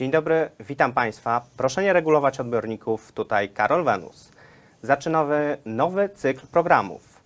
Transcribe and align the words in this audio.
Dzień 0.00 0.10
dobry, 0.10 0.50
witam 0.60 0.92
Państwa. 0.92 1.42
Proszę 1.56 1.82
nie 1.82 1.92
regulować 1.92 2.40
odbiorników. 2.40 3.12
Tutaj 3.12 3.48
Karol 3.48 3.84
Wenus. 3.84 4.32
Zaczynamy 4.82 5.56
nowy 5.64 6.08
cykl 6.08 6.46
programów. 6.46 7.22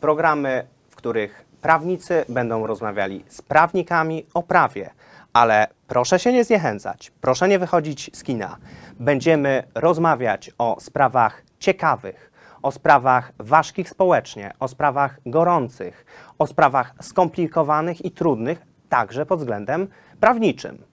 Programy, 0.00 0.66
w 0.90 0.96
których 0.96 1.44
prawnicy 1.62 2.24
będą 2.28 2.66
rozmawiali 2.66 3.24
z 3.28 3.42
prawnikami 3.42 4.26
o 4.34 4.42
prawie. 4.42 4.90
Ale 5.32 5.66
proszę 5.88 6.18
się 6.18 6.32
nie 6.32 6.44
zniechęcać, 6.44 7.12
proszę 7.20 7.48
nie 7.48 7.58
wychodzić 7.58 8.10
z 8.16 8.22
kina. 8.22 8.56
Będziemy 9.00 9.62
rozmawiać 9.74 10.50
o 10.58 10.76
sprawach 10.80 11.42
ciekawych, 11.58 12.32
o 12.62 12.72
sprawach 12.72 13.32
ważkich 13.38 13.90
społecznie, 13.90 14.52
o 14.60 14.68
sprawach 14.68 15.20
gorących, 15.26 16.06
o 16.38 16.46
sprawach 16.46 16.94
skomplikowanych 17.00 18.04
i 18.04 18.10
trudnych, 18.10 18.66
także 18.88 19.26
pod 19.26 19.38
względem 19.38 19.88
prawniczym. 20.20 20.91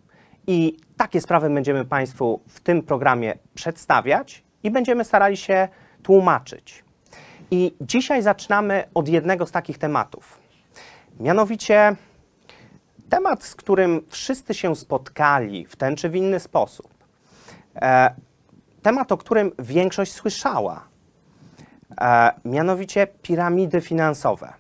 I 0.52 0.78
takie 0.98 1.22
sprawy 1.22 1.50
będziemy 1.50 1.86
Państwu 1.86 2.40
w 2.48 2.60
tym 2.60 2.82
programie 2.84 3.38
przedstawiać 3.54 4.44
i 4.64 4.72
będziemy 4.72 5.04
starali 5.04 5.38
się 5.38 5.68
tłumaczyć. 6.04 6.84
I 7.52 7.76
dzisiaj 7.82 8.22
zaczynamy 8.22 8.84
od 8.94 9.08
jednego 9.08 9.46
z 9.46 9.52
takich 9.52 9.78
tematów. 9.78 10.40
Mianowicie 11.20 11.96
temat, 13.10 13.44
z 13.44 13.56
którym 13.56 14.02
wszyscy 14.08 14.54
się 14.54 14.76
spotkali 14.76 15.66
w 15.66 15.76
ten 15.76 15.96
czy 15.96 16.10
w 16.10 16.16
inny 16.16 16.40
sposób. 16.40 16.94
E, 17.76 18.16
temat, 18.82 19.12
o 19.12 19.18
którym 19.18 19.52
większość 19.60 20.14
słyszała. 20.14 20.84
E, 22.02 22.32
mianowicie 22.46 23.08
piramidy 23.22 23.82
finansowe. 23.82 24.54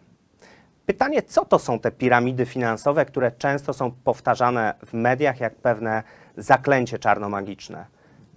Pytanie, 0.89 1.21
co 1.21 1.45
to 1.45 1.59
są 1.59 1.79
te 1.79 1.91
piramidy 1.91 2.45
finansowe, 2.45 3.05
które 3.05 3.31
często 3.31 3.73
są 3.73 3.91
powtarzane 3.91 4.73
w 4.85 4.93
mediach 4.93 5.39
jak 5.39 5.55
pewne 5.55 6.03
zaklęcie 6.37 6.99
czarnomagiczne? 6.99 7.85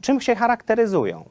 Czym 0.00 0.20
się 0.20 0.34
charakteryzują? 0.34 1.24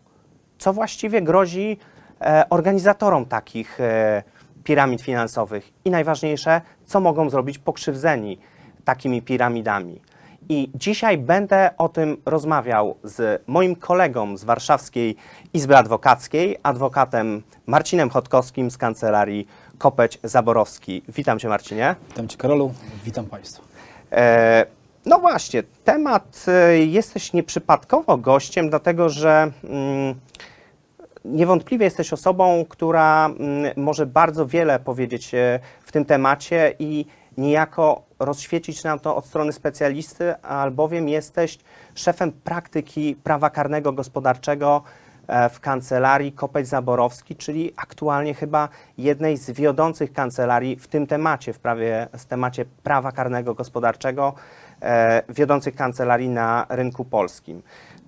Co 0.57 0.73
właściwie 0.73 1.21
grozi 1.21 1.77
e, 2.21 2.43
organizatorom 2.49 3.25
takich 3.25 3.79
e, 3.79 4.23
piramid 4.63 5.01
finansowych? 5.01 5.71
I 5.85 5.89
najważniejsze, 5.91 6.61
co 6.85 6.99
mogą 6.99 7.29
zrobić 7.29 7.59
pokrzywdzeni 7.59 8.39
takimi 8.85 9.21
piramidami? 9.21 10.01
I 10.49 10.71
dzisiaj 10.75 11.17
będę 11.17 11.69
o 11.77 11.89
tym 11.89 12.17
rozmawiał 12.25 12.95
z 13.03 13.43
moim 13.47 13.75
kolegą 13.75 14.37
z 14.37 14.43
Warszawskiej 14.43 15.15
Izby 15.53 15.77
Adwokackiej, 15.77 16.57
adwokatem 16.63 17.43
Marcinem 17.65 18.09
Chodkowskim 18.09 18.71
z 18.71 18.77
kancelarii 18.77 19.47
Kopeć 19.81 20.19
Zaborowski. 20.23 21.03
Witam 21.07 21.39
Cię 21.39 21.49
Marcinie. 21.49 21.95
Witam 22.09 22.27
Cię 22.27 22.37
Karolu, 22.37 22.73
witam 23.03 23.25
Państwa. 23.25 23.63
E, 24.11 24.65
no 25.05 25.19
właśnie, 25.19 25.63
temat 25.83 26.45
e, 26.47 26.77
jesteś 26.77 27.33
nieprzypadkowo 27.33 28.17
gościem, 28.17 28.69
dlatego 28.69 29.09
że 29.09 29.51
mm, 29.63 30.15
niewątpliwie 31.25 31.85
jesteś 31.85 32.13
osobą, 32.13 32.65
która 32.69 33.25
mm, 33.25 33.73
może 33.75 34.05
bardzo 34.05 34.45
wiele 34.45 34.79
powiedzieć 34.79 35.33
e, 35.35 35.59
w 35.81 35.91
tym 35.91 36.05
temacie 36.05 36.73
i 36.79 37.05
niejako 37.37 38.01
rozświecić 38.19 38.83
nam 38.83 38.99
to 38.99 39.15
od 39.15 39.25
strony 39.25 39.53
specjalisty, 39.53 40.35
albowiem 40.41 41.09
jesteś 41.09 41.57
szefem 41.95 42.31
praktyki 42.31 43.15
prawa 43.15 43.49
karnego 43.49 43.93
gospodarczego 43.93 44.83
w 45.53 45.59
kancelarii 45.59 46.31
Kopeć 46.31 46.67
Zaborowski, 46.67 47.35
czyli 47.35 47.73
aktualnie 47.75 48.33
chyba 48.33 48.69
jednej 48.97 49.37
z 49.37 49.51
wiodących 49.51 50.13
kancelarii 50.13 50.75
w 50.75 50.87
tym 50.87 51.07
temacie, 51.07 51.53
w 51.53 51.59
prawie, 51.59 52.07
w 52.17 52.25
temacie 52.25 52.65
prawa 52.83 53.11
karnego 53.11 53.53
gospodarczego, 53.53 54.33
e, 54.81 55.23
wiodących 55.29 55.75
kancelarii 55.75 56.29
na 56.29 56.65
rynku 56.69 57.05
polskim. 57.05 57.61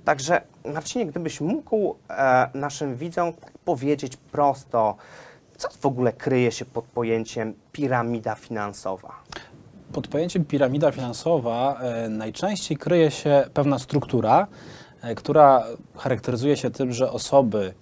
Także 0.06 0.42
Marcinie, 0.74 1.06
gdybyś 1.06 1.42
mógł 1.42 1.96
e, 2.10 2.50
naszym 2.54 2.96
widzom 2.96 3.34
powiedzieć 3.66 4.18
prosto, 4.18 4.96
co 5.58 5.70
w 5.82 5.86
ogóle 5.86 6.14
kryje 6.14 6.52
się 6.52 6.66
pod 6.66 6.86
pojęciem 6.86 7.54
piramida 7.72 8.36
finansowa? 8.36 9.16
Pod 9.94 10.08
pojęciem 10.08 10.45
piramida 10.45 10.92
finansowa 10.92 11.80
e, 11.82 12.10
najczęściej 12.10 12.78
kryje 12.78 13.12
się 13.12 13.45
pewna 13.54 13.80
struktura, 13.80 14.42
e, 14.42 14.83
która 15.15 15.64
charakteryzuje 15.97 16.58
się 16.58 16.69
tym, 16.69 16.93
że 16.93 17.11
osoby 17.11 17.73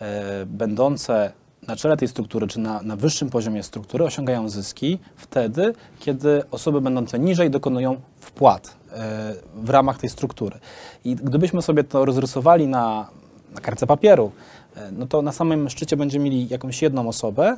e, 0.00 0.46
będące 0.46 1.32
na 1.68 1.76
czele 1.76 1.96
tej 1.96 2.08
struktury, 2.08 2.46
czy 2.46 2.60
na, 2.60 2.82
na 2.82 2.96
wyższym 2.96 3.30
poziomie 3.30 3.62
struktury 3.62 4.04
osiągają 4.04 4.48
zyski 4.48 4.98
wtedy, 5.16 5.74
kiedy 5.98 6.42
osoby 6.50 6.80
będące 6.80 7.18
niżej 7.18 7.50
dokonują 7.50 8.00
wpłat 8.20 8.76
e, 8.92 9.34
w 9.54 9.70
ramach 9.70 9.98
tej 9.98 10.10
struktury. 10.10 10.58
I 11.04 11.16
gdybyśmy 11.16 11.62
sobie 11.62 11.84
to 11.84 12.04
rozrysowali 12.04 12.66
na, 12.66 13.08
na 13.54 13.60
kartce 13.60 13.86
papieru, 13.86 14.32
e, 14.76 14.92
no 14.92 15.06
to 15.06 15.22
na 15.22 15.32
samym 15.32 15.70
szczycie 15.70 15.96
będziemy 15.96 16.24
mieli 16.24 16.48
jakąś 16.48 16.82
jedną 16.82 17.08
osobę, 17.08 17.56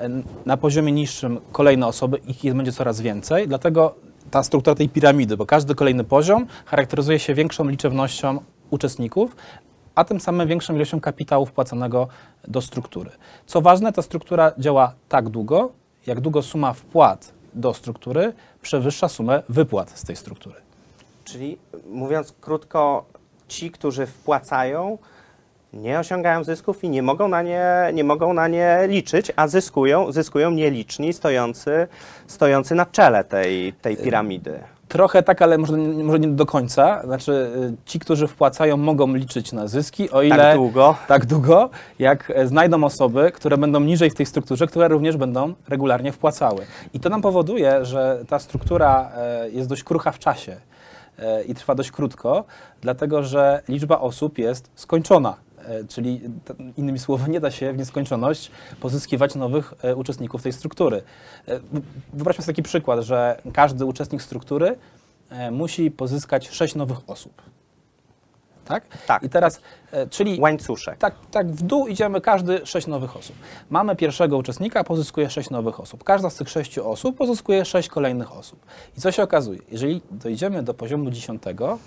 e, 0.00 0.10
na 0.46 0.56
poziomie 0.56 0.92
niższym 0.92 1.40
kolejne 1.52 1.86
osoby, 1.86 2.18
ich 2.44 2.54
będzie 2.54 2.72
coraz 2.72 3.00
więcej, 3.00 3.48
dlatego 3.48 3.94
ta 4.30 4.42
struktura 4.42 4.74
tej 4.74 4.88
piramidy, 4.88 5.36
bo 5.36 5.46
każdy 5.46 5.74
kolejny 5.74 6.04
poziom 6.04 6.46
charakteryzuje 6.66 7.18
się 7.18 7.34
większą 7.34 7.68
liczebnością 7.68 8.40
uczestników, 8.70 9.36
a 9.94 10.04
tym 10.04 10.20
samym 10.20 10.48
większą 10.48 10.74
ilością 10.74 11.00
kapitału 11.00 11.46
wpłaconego 11.46 12.08
do 12.48 12.60
struktury. 12.60 13.10
Co 13.46 13.60
ważne, 13.60 13.92
ta 13.92 14.02
struktura 14.02 14.52
działa 14.58 14.94
tak 15.08 15.28
długo, 15.28 15.72
jak 16.06 16.20
długo 16.20 16.42
suma 16.42 16.72
wpłat 16.72 17.32
do 17.54 17.74
struktury 17.74 18.32
przewyższa 18.62 19.08
sumę 19.08 19.42
wypłat 19.48 19.98
z 19.98 20.04
tej 20.04 20.16
struktury. 20.16 20.56
Czyli 21.24 21.58
mówiąc 21.90 22.34
krótko, 22.40 23.04
ci, 23.48 23.70
którzy 23.70 24.06
wpłacają, 24.06 24.98
nie 25.72 25.98
osiągają 25.98 26.44
zysków 26.44 26.84
i 26.84 26.88
nie 26.88 27.02
mogą 27.02 27.28
na 27.28 27.42
nie, 27.42 27.90
nie 27.94 28.04
mogą 28.04 28.32
na 28.32 28.48
nie 28.48 28.78
liczyć, 28.86 29.32
a 29.36 29.48
zyskują, 29.48 30.12
zyskują 30.12 30.50
nieliczni 30.50 31.12
stojący, 31.12 31.88
stojący 32.26 32.74
na 32.74 32.86
czele 32.86 33.24
tej, 33.24 33.72
tej 33.72 33.96
piramidy. 33.96 34.60
Trochę 34.88 35.22
tak, 35.22 35.42
ale 35.42 35.58
może, 35.58 35.76
może 35.76 36.18
nie 36.18 36.28
do 36.28 36.46
końca. 36.46 37.02
Znaczy, 37.04 37.32
y, 37.32 37.76
ci, 37.86 37.98
którzy 37.98 38.26
wpłacają, 38.26 38.76
mogą 38.76 39.14
liczyć 39.14 39.52
na 39.52 39.66
zyski, 39.68 40.10
o 40.10 40.22
ile 40.22 40.36
Tak 40.36 40.56
długo. 40.56 40.94
tak 41.08 41.26
długo, 41.26 41.70
jak 41.98 42.32
e, 42.34 42.46
znajdą 42.46 42.84
osoby, 42.84 43.32
które 43.34 43.58
będą 43.58 43.80
niżej 43.80 44.10
w 44.10 44.14
tej 44.14 44.26
strukturze, 44.26 44.66
które 44.66 44.88
również 44.88 45.16
będą 45.16 45.54
regularnie 45.68 46.12
wpłacały. 46.12 46.66
I 46.94 47.00
to 47.00 47.08
nam 47.08 47.22
powoduje, 47.22 47.84
że 47.84 48.24
ta 48.28 48.38
struktura 48.38 49.10
e, 49.16 49.50
jest 49.50 49.68
dość 49.68 49.84
krucha 49.84 50.12
w 50.12 50.18
czasie 50.18 50.56
e, 51.18 51.42
i 51.42 51.54
trwa 51.54 51.74
dość 51.74 51.90
krótko, 51.90 52.44
dlatego 52.80 53.22
że 53.22 53.62
liczba 53.68 53.98
osób 53.98 54.38
jest 54.38 54.70
skończona. 54.74 55.36
E, 55.68 55.84
Czyli 55.84 56.20
innymi 56.76 56.98
słowy, 56.98 57.30
nie 57.30 57.40
da 57.40 57.50
się 57.50 57.72
w 57.72 57.78
nieskończoność 57.78 58.50
pozyskiwać 58.80 59.34
nowych 59.34 59.74
e, 59.82 59.96
uczestników 59.96 60.42
tej 60.42 60.52
struktury. 60.52 61.02
E, 61.48 61.60
Wyobraźmy 62.12 62.44
sobie 62.44 62.54
taki 62.54 62.62
przykład, 62.62 63.00
że 63.00 63.40
każdy 63.52 63.84
uczestnik 63.84 64.22
struktury 64.22 64.78
musi 65.52 65.90
pozyskać 65.90 66.48
sześć 66.48 66.74
nowych 66.74 66.98
osób. 67.10 67.42
Tak? 68.68 68.84
Tak, 69.06 69.22
I 69.22 69.28
teraz, 69.28 69.60
e, 69.92 70.06
czyli 70.06 70.40
Łańcuszek. 70.40 70.98
tak, 70.98 71.14
tak 71.30 71.50
w 71.50 71.62
dół 71.62 71.86
idziemy 71.86 72.20
każdy 72.20 72.66
sześć 72.66 72.86
nowych 72.86 73.16
osób. 73.16 73.36
Mamy 73.70 73.96
pierwszego 73.96 74.36
uczestnika, 74.36 74.84
pozyskuje 74.84 75.30
sześć 75.30 75.50
nowych 75.50 75.80
osób. 75.80 76.04
Każda 76.04 76.30
z 76.30 76.34
tych 76.34 76.48
sześciu 76.48 76.90
osób 76.90 77.16
pozyskuje 77.16 77.64
sześć 77.64 77.88
kolejnych 77.88 78.32
osób. 78.36 78.66
I 78.98 79.00
co 79.00 79.12
się 79.12 79.22
okazuje? 79.22 79.60
Jeżeli 79.72 80.02
dojdziemy 80.10 80.62
do 80.62 80.74
poziomu 80.74 81.10
dziesiątego, 81.10 81.78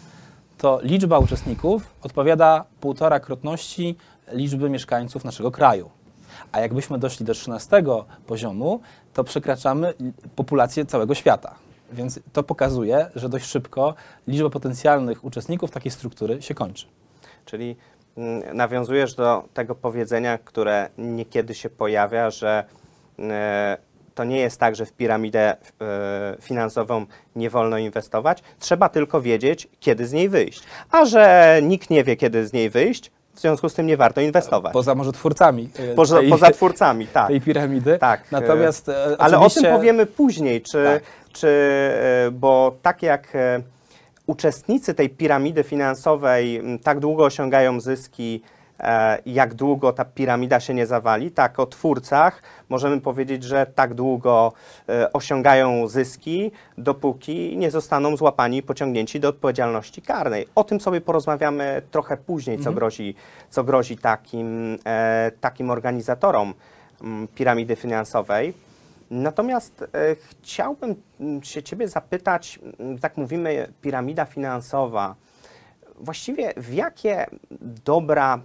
to 0.62 0.80
liczba 0.84 1.20
uczestników 1.20 1.94
odpowiada 2.02 2.66
półtora 2.80 3.20
krotności 3.20 3.96
liczby 4.32 4.70
mieszkańców 4.70 5.26
naszego 5.26 5.52
kraju. 5.52 5.90
A 6.52 6.60
jakbyśmy 6.60 7.00
doszli 7.00 7.26
do 7.26 7.34
13 7.34 7.84
poziomu, 8.28 8.82
to 9.14 9.24
przekraczamy 9.24 9.94
populację 10.36 10.86
całego 10.86 11.16
świata. 11.16 11.56
Więc 11.92 12.20
to 12.34 12.44
pokazuje, 12.44 13.08
że 13.16 13.30
dość 13.30 13.46
szybko 13.46 13.94
liczba 14.28 14.50
potencjalnych 14.50 15.24
uczestników 15.24 15.72
takiej 15.72 15.92
struktury 15.92 16.42
się 16.42 16.54
kończy. 16.54 16.86
Czyli 17.46 17.76
mm, 18.18 18.58
nawiązujesz 18.58 19.16
do 19.16 19.44
tego 19.54 19.76
powiedzenia, 19.76 20.38
które 20.38 20.90
niekiedy 20.98 21.56
się 21.56 21.70
pojawia, 21.70 22.30
że 22.30 22.64
e, 23.20 23.78
to 24.16 24.24
nie 24.24 24.40
jest 24.40 24.60
tak, 24.60 24.76
że 24.76 24.86
w 24.86 24.94
piramidę 24.94 25.40
e, 25.50 25.58
finansową 26.42 27.06
nie 27.36 27.50
wolno 27.50 27.78
inwestować, 27.78 28.44
trzeba 28.60 28.90
tylko 28.90 29.22
wiedzieć, 29.22 29.68
kiedy 29.80 30.08
z 30.08 30.14
niej 30.14 30.30
wyjść. 30.30 30.64
A 30.92 31.06
że 31.06 31.60
nikt 31.64 31.90
nie 31.90 32.04
wie, 32.04 32.16
kiedy 32.16 32.48
z 32.48 32.54
niej 32.54 32.70
wyjść, 32.70 33.12
w 33.34 33.40
związku 33.40 33.70
z 33.70 33.74
tym 33.74 33.88
nie 33.88 33.98
warto 33.98 34.22
inwestować. 34.22 34.74
Poza 34.74 34.96
może 34.96 35.12
twórcami 35.12 35.70
e, 35.80 35.96
Poza, 35.96 36.20
tej, 36.20 36.30
poza 36.30 36.52
twórcami, 36.52 37.08
tak. 37.08 37.28
tej 37.28 37.42
piramidy. 37.42 37.98
Tak. 37.98 38.32
Natomiast 38.32 38.90
e, 38.90 39.16
Ale 39.20 39.38
oczywiście, 39.38 39.60
o 39.60 39.64
tym 39.64 39.72
powiemy 39.72 40.06
później, 40.06 40.62
czy, 40.62 40.84
Tak. 40.86 41.04
czy 41.34 41.50
bo 42.32 42.76
tak 42.82 43.04
jak 43.04 43.34
uczestnicy 44.28 44.94
tej 44.94 45.10
piramidy 45.10 45.64
finansowej 45.64 46.62
tak 46.84 47.00
długo 47.00 47.26
osiągają 47.26 47.80
zyski, 47.80 48.42
jak 49.26 49.54
długo 49.54 49.94
ta 49.94 50.06
piramida 50.06 50.60
się 50.60 50.74
nie 50.74 50.86
zawali. 50.86 51.32
Tak, 51.32 51.60
o 51.60 51.66
twórcach 51.66 52.44
możemy 52.70 53.02
powiedzieć, 53.02 53.44
że 53.44 53.66
tak 53.76 53.94
długo 53.94 54.54
e, 54.90 55.14
osiągają 55.14 55.88
zyski, 55.88 56.52
dopóki 56.78 57.58
nie 57.58 57.72
zostaną 57.72 58.18
złapani 58.18 58.58
i 58.58 58.64
pociągnięci 58.64 59.20
do 59.20 59.30
odpowiedzialności 59.30 60.02
karnej. 60.02 60.48
O 60.56 60.64
tym 60.64 60.82
sobie 60.82 61.02
porozmawiamy 61.02 61.82
trochę 61.92 62.18
później, 62.18 62.60
co 62.60 62.74
grozi, 62.74 63.16
co 63.50 63.64
grozi 63.64 63.98
takim, 63.98 64.78
e, 64.86 65.32
takim 65.42 65.70
organizatorom 65.70 66.54
mm, 67.02 67.28
piramidy 67.28 67.76
finansowej. 67.76 68.54
Natomiast 69.12 69.82
e, 69.82 70.16
chciałbym 70.16 70.96
mm, 71.20 71.44
się 71.44 71.64
Ciebie 71.64 71.88
zapytać, 71.88 72.60
mm, 72.80 73.00
tak 73.00 73.18
mówimy, 73.18 73.74
piramida 73.82 74.26
finansowa. 74.26 75.16
Właściwie 76.00 76.54
w 76.58 76.74
jakie 76.74 77.26
dobra 77.86 78.40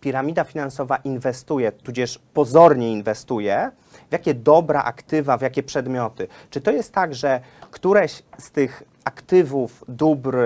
piramida 0.00 0.44
finansowa 0.44 0.96
inwestuje, 0.96 1.72
tudzież 1.72 2.20
pozornie 2.34 2.92
inwestuje, 2.92 3.70
w 4.08 4.12
jakie 4.12 4.34
dobra, 4.34 4.82
aktywa, 4.82 5.38
w 5.38 5.42
jakie 5.42 5.62
przedmioty? 5.62 6.28
Czy 6.50 6.60
to 6.60 6.70
jest 6.70 6.92
tak, 6.92 7.14
że 7.14 7.40
któreś 7.70 8.22
z 8.38 8.50
tych 8.50 8.82
aktywów, 9.04 9.84
dóbr, 9.88 10.38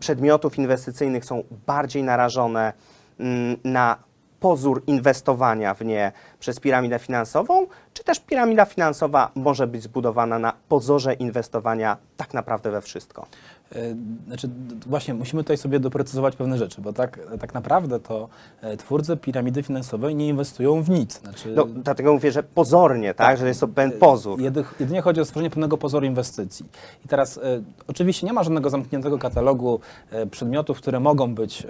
przedmiotów 0.00 0.58
inwestycyjnych 0.58 1.24
są 1.24 1.42
bardziej 1.66 2.02
narażone 2.02 2.72
mm, 3.20 3.56
na 3.64 3.96
pozór 4.40 4.82
inwestowania 4.86 5.74
w 5.74 5.84
nie 5.84 6.12
przez 6.40 6.60
piramidę 6.60 6.98
finansową, 6.98 7.66
czy 7.94 8.04
też 8.04 8.20
piramida 8.20 8.64
finansowa 8.64 9.30
może 9.34 9.66
być 9.66 9.82
zbudowana 9.82 10.38
na 10.38 10.52
pozorze 10.68 11.14
inwestowania 11.14 11.96
tak 12.16 12.34
naprawdę 12.34 12.70
we 12.70 12.80
wszystko? 12.80 13.26
E, 13.72 13.96
Znaczy, 14.26 14.48
właśnie 14.86 15.14
musimy 15.14 15.42
tutaj 15.42 15.56
sobie 15.56 15.80
doprecyzować 15.80 16.36
pewne 16.36 16.58
rzeczy, 16.58 16.80
bo 16.80 16.92
tak, 16.92 17.20
tak 17.40 17.54
naprawdę 17.54 18.00
to 18.00 18.28
e, 18.60 18.76
twórcy 18.76 19.16
piramidy 19.16 19.62
finansowej 19.62 20.14
nie 20.14 20.28
inwestują 20.28 20.82
w 20.82 20.90
nic. 20.90 21.20
Znaczy, 21.20 21.52
No, 21.56 21.64
dlatego 21.64 22.12
mówię, 22.12 22.32
że 22.32 22.42
pozornie, 22.42 23.14
tak, 23.14 23.38
że 23.38 23.48
jest 23.48 23.60
to 23.60 23.68
pewien 23.68 23.92
pozór. 23.98 24.40
Jedy, 24.40 24.64
jedynie 24.80 25.02
chodzi 25.02 25.20
o 25.20 25.24
stworzenie 25.24 25.50
pewnego 25.50 25.78
pozoru 25.78 26.06
inwestycji. 26.06 26.66
I 27.04 27.08
teraz 27.08 27.38
e, 27.38 27.40
oczywiście 27.88 28.26
nie 28.26 28.32
ma 28.32 28.42
żadnego 28.42 28.70
zamkniętego 28.70 29.18
katalogu 29.18 29.80
e, 30.10 30.26
przedmiotów, 30.26 30.78
które 30.78 31.00
mogą 31.00 31.34
być, 31.34 31.64
e, 31.64 31.68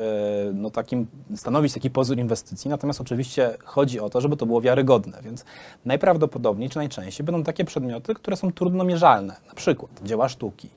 no, 0.54 0.70
takim, 0.70 1.06
stanowić 1.36 1.74
taki 1.74 1.90
pozór 1.90 2.18
inwestycji, 2.18 2.70
natomiast 2.70 3.00
oczywiście 3.00 3.56
chodzi 3.64 4.00
o 4.00 4.10
to, 4.10 4.20
żeby 4.20 4.36
to 4.36 4.46
było 4.46 4.60
wiarygodne, 4.60 5.18
więc 5.22 5.44
najprawdopodobniej 5.84 6.11
czy 6.70 6.76
najczęściej 6.78 7.26
będą 7.26 7.42
takie 7.44 7.64
przedmioty, 7.64 8.14
które 8.14 8.36
są 8.36 8.52
trudno 8.52 8.84
mierzalne, 8.84 9.36
na 9.48 9.54
przykład 9.54 9.90
dzieła 10.02 10.28
sztuki, 10.28 10.68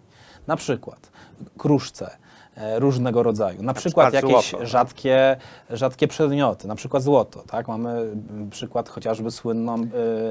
na 0.47 0.55
przykład 0.55 1.11
kruszce, 1.57 2.17
e, 2.57 2.79
różnego 2.79 3.23
rodzaju, 3.23 3.63
na, 3.63 3.73
przykład, 3.73 4.07
przykład 4.07 4.31
jakieś 4.31 4.49
złoto. 4.49 4.65
rzadkie, 4.65 5.37
rzadkie 5.69 6.07
przedmioty, 6.07 6.67
na 6.67 6.75
przykład 6.75 7.03
złoto, 7.03 7.43
tak? 7.47 7.67
Mamy 7.67 7.89
mm, 7.91 8.49
przykład 8.49 8.89
chociażby 8.89 9.31
słynną 9.31 9.75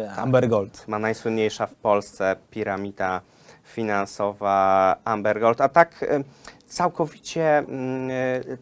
e, 0.07 0.13
Amber 0.13 0.49
Gold. 0.49 0.85
ma 0.89 0.99
najsłynniejsza 0.99 1.67
w 1.67 1.75
Polsce 1.75 2.37
piramida 2.51 3.21
finansowa 3.65 4.97
Amber 5.05 5.41
Gold, 5.41 5.61
a 5.61 5.69
tak 5.69 6.03
e, 6.03 6.25
całkowicie, 6.67 7.59
mm, 7.59 8.11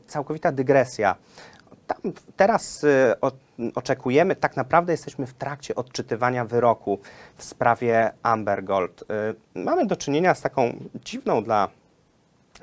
całkowita 0.06 0.52
dygresja. 0.52 1.16
Tam 1.86 2.12
teraz 2.36 2.84
e, 2.84 3.20
o- 3.20 3.32
oczekujemy, 3.74 4.36
tak 4.36 4.56
naprawdę 4.56 4.92
jesteśmy 4.92 5.26
w 5.26 5.34
trakcie 5.34 5.74
odczytywania 5.74 6.44
wyroku 6.44 6.98
w 7.36 7.44
sprawie 7.44 8.12
Amber 8.22 8.64
Gold. 8.64 9.04
E, 9.56 9.60
Mamy 9.60 9.86
do 9.86 9.96
czynienia 9.96 10.34
z 10.34 10.40
taką 10.40 10.76
dziwną 11.04 11.44
dla 11.44 11.68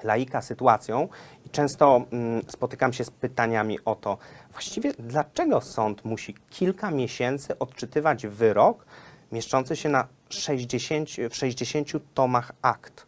laika 0.04 0.42
sytuacją 0.42 1.08
i 1.46 1.50
często 1.50 2.02
mm, 2.12 2.42
spotykam 2.48 2.94
się 2.94 3.04
z 3.04 3.12
pytaniami 3.12 3.80
o 3.86 3.96
to, 3.96 4.18
właściwie 4.52 4.94
dlaczego 5.00 5.62
sąd 5.62 6.06
musi 6.06 6.36
kilka 6.50 6.92
miesięcy 6.92 7.60
odczytywać 7.60 8.28
wyrok 8.28 8.86
mieszczący 9.32 9.76
się 9.76 9.90
na 9.90 10.08
60, 10.30 11.10
w 11.30 11.36
60 11.36 11.88
tomach 12.14 12.52
akt? 12.62 13.06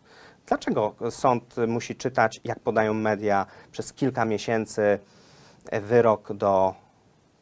Dlaczego 0.48 0.96
sąd 1.10 1.56
musi 1.68 1.96
czytać, 1.96 2.42
jak 2.44 2.60
podają 2.60 2.94
media, 2.94 3.46
przez 3.72 3.94
kilka 3.94 4.26
miesięcy 4.26 5.00
e, 5.72 5.82
wyrok 5.82 6.34
do 6.34 6.76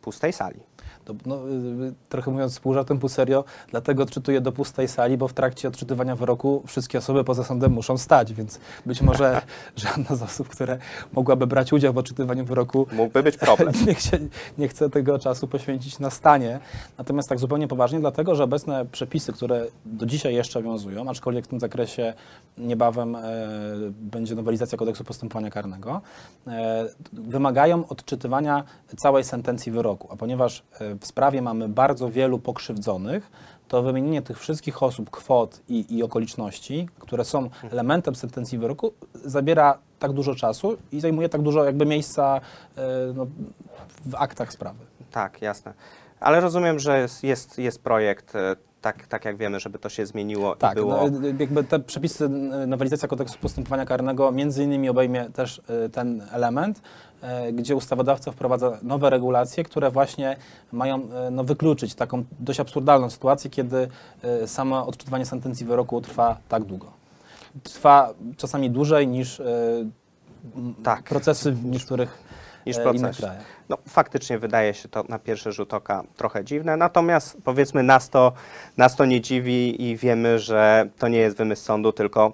pustej 0.01 0.33
sali? 0.33 0.68
To, 1.09 1.15
no, 1.25 1.49
y, 1.49 1.93
trochę 2.09 2.31
mówiąc 2.31 2.59
pół 2.59 2.73
żartem, 2.73 2.99
pół 2.99 3.09
serio, 3.09 3.43
dlatego 3.71 4.03
odczytuję 4.03 4.41
do 4.41 4.51
pustej 4.51 4.87
sali, 4.87 5.17
bo 5.17 5.27
w 5.27 5.33
trakcie 5.33 5.67
odczytywania 5.67 6.15
wyroku 6.15 6.63
wszystkie 6.67 6.97
osoby 6.97 7.23
poza 7.23 7.43
sądem 7.43 7.71
muszą 7.71 7.97
stać, 7.97 8.33
więc 8.33 8.59
być 8.85 9.01
może 9.01 9.41
żadna 9.75 10.15
z 10.15 10.23
osób, 10.23 10.47
które 10.49 10.77
mogłaby 11.13 11.47
brać 11.47 11.73
udział 11.73 11.93
w 11.93 11.97
odczytywaniu 11.97 12.45
wyroku, 12.45 12.87
Mógłby 12.91 13.23
być 13.23 13.37
problem. 13.37 13.73
nie, 13.87 13.95
chce, 13.95 14.17
nie 14.57 14.67
chce 14.67 14.89
tego 14.89 15.19
czasu 15.19 15.47
poświęcić 15.47 15.99
na 15.99 16.09
stanie. 16.09 16.59
Natomiast 16.97 17.29
tak 17.29 17.39
zupełnie 17.39 17.67
poważnie, 17.67 17.99
dlatego 17.99 18.35
że 18.35 18.43
obecne 18.43 18.85
przepisy, 18.85 19.33
które 19.33 19.65
do 19.85 20.05
dzisiaj 20.05 20.35
jeszcze 20.35 20.59
obowiązują, 20.59 21.09
aczkolwiek 21.09 21.45
w 21.45 21.47
tym 21.47 21.59
zakresie 21.59 22.13
niebawem 22.57 23.15
e, 23.15 23.21
będzie 23.91 24.35
nowelizacja 24.35 24.77
kodeksu 24.77 25.03
postępowania 25.03 25.49
karnego, 25.49 26.01
e, 26.47 26.85
wymagają 27.13 27.87
odczytywania 27.87 28.63
całej 28.97 29.23
sentencji 29.23 29.71
wyroku. 29.71 30.07
A 30.11 30.15
ponieważ 30.15 30.63
e, 30.79 30.95
w 30.99 31.05
sprawie 31.07 31.41
mamy 31.41 31.69
bardzo 31.69 32.11
wielu 32.11 32.39
pokrzywdzonych, 32.39 33.31
to 33.67 33.83
wymienienie 33.83 34.21
tych 34.21 34.39
wszystkich 34.39 34.83
osób, 34.83 35.09
kwot 35.09 35.61
i, 35.69 35.97
i 35.97 36.03
okoliczności, 36.03 36.89
które 36.99 37.25
są 37.25 37.49
elementem 37.71 38.15
sentencji 38.15 38.57
wyroku, 38.57 38.93
zabiera 39.25 39.77
tak 39.99 40.13
dużo 40.13 40.35
czasu 40.35 40.77
i 40.91 40.99
zajmuje 40.99 41.29
tak 41.29 41.41
dużo 41.41 41.63
jakby 41.63 41.85
miejsca 41.85 42.41
e, 42.77 42.81
no, 43.15 43.27
w 44.05 44.15
aktach 44.15 44.53
sprawy. 44.53 44.79
Tak, 45.11 45.41
jasne. 45.41 45.73
Ale 46.19 46.39
rozumiem, 46.39 46.79
że 46.79 46.99
jest, 46.99 47.23
jest, 47.23 47.57
jest 47.57 47.83
projekt, 47.83 48.35
e, 48.35 48.55
tak, 48.81 49.07
tak 49.07 49.25
jak 49.25 49.37
wiemy, 49.37 49.59
żeby 49.59 49.79
to 49.79 49.89
się 49.89 50.05
zmieniło 50.05 50.55
Tak, 50.55 50.71
i 50.71 50.75
było... 50.75 51.09
no, 51.09 51.27
jakby 51.39 51.63
te 51.63 51.79
przepisy, 51.79 52.29
nowelizacja 52.67 53.07
kodeksu 53.07 53.37
postępowania 53.41 53.85
karnego 53.85 54.31
między 54.31 54.63
innymi 54.63 54.89
obejmie 54.89 55.29
też 55.29 55.61
y, 55.85 55.89
ten 55.89 56.23
element, 56.31 56.81
y, 57.47 57.53
gdzie 57.53 57.75
ustawodawca 57.75 58.31
wprowadza 58.31 58.77
nowe 58.81 59.09
regulacje, 59.09 59.63
które 59.63 59.91
właśnie 59.91 60.37
mają 60.71 60.97
y, 61.27 61.31
no, 61.31 61.43
wykluczyć 61.43 61.95
taką 61.95 62.23
dość 62.39 62.59
absurdalną 62.59 63.09
sytuację, 63.09 63.49
kiedy 63.49 63.87
samo 64.45 64.87
odczytywanie 64.87 65.25
sentencji 65.25 65.65
wyroku 65.65 66.01
trwa 66.01 66.37
tak 66.49 66.63
długo. 66.63 66.91
Trwa 67.63 68.13
czasami 68.37 68.69
dłużej 68.69 69.07
niż 69.07 69.41
Tak. 70.83 71.03
procesy 71.03 71.51
w 71.51 71.65
niektórych 71.65 72.28
niż 72.69 72.77
e, 72.77 72.81
proces. 72.81 73.21
No, 73.69 73.77
faktycznie 73.87 74.39
wydaje 74.39 74.73
się 74.73 74.89
to 74.89 75.03
na 75.09 75.19
pierwszy 75.19 75.51
rzut 75.51 75.73
oka 75.73 76.03
trochę 76.17 76.43
dziwne, 76.43 76.77
natomiast 76.77 77.37
powiedzmy 77.43 77.83
nas 77.83 78.09
to, 78.09 78.33
nas 78.77 78.95
to 78.95 79.05
nie 79.05 79.21
dziwi 79.21 79.89
i 79.89 79.97
wiemy, 79.97 80.39
że 80.39 80.89
to 80.99 81.07
nie 81.07 81.17
jest 81.17 81.37
wymysł 81.37 81.63
sądu, 81.63 81.91
tylko 81.91 82.33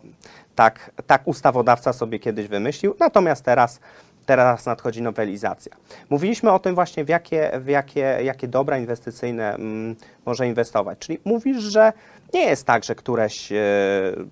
tak, 0.55 0.91
tak 1.07 1.27
ustawodawca 1.27 1.93
sobie 1.93 2.19
kiedyś 2.19 2.47
wymyślił, 2.47 2.95
natomiast 2.99 3.45
teraz, 3.45 3.79
teraz 4.25 4.65
nadchodzi 4.65 5.01
nowelizacja. 5.01 5.71
Mówiliśmy 6.09 6.51
o 6.51 6.59
tym 6.59 6.75
właśnie, 6.75 7.05
w 7.05 7.09
jakie, 7.09 7.51
w 7.59 7.67
jakie, 7.67 8.19
jakie 8.23 8.47
dobra 8.47 8.77
inwestycyjne 8.77 9.55
mm, 9.55 9.95
może 10.25 10.47
inwestować, 10.47 10.99
czyli 10.99 11.19
mówisz, 11.25 11.63
że 11.63 11.93
nie 12.33 12.45
jest 12.45 12.65
tak, 12.65 12.83
że 12.83 12.95
któreś 12.95 13.51
e, 13.51 13.55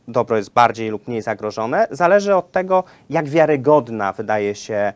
dobro 0.08 0.38
jest 0.38 0.54
bardziej 0.54 0.90
lub 0.90 1.08
mniej 1.08 1.22
zagrożone, 1.22 1.88
zależy 1.92 2.36
od 2.36 2.52
tego, 2.52 2.84
jak 3.10 3.30
wiarygodna 3.30 4.14
wydaje 4.14 4.56
się 4.56 4.94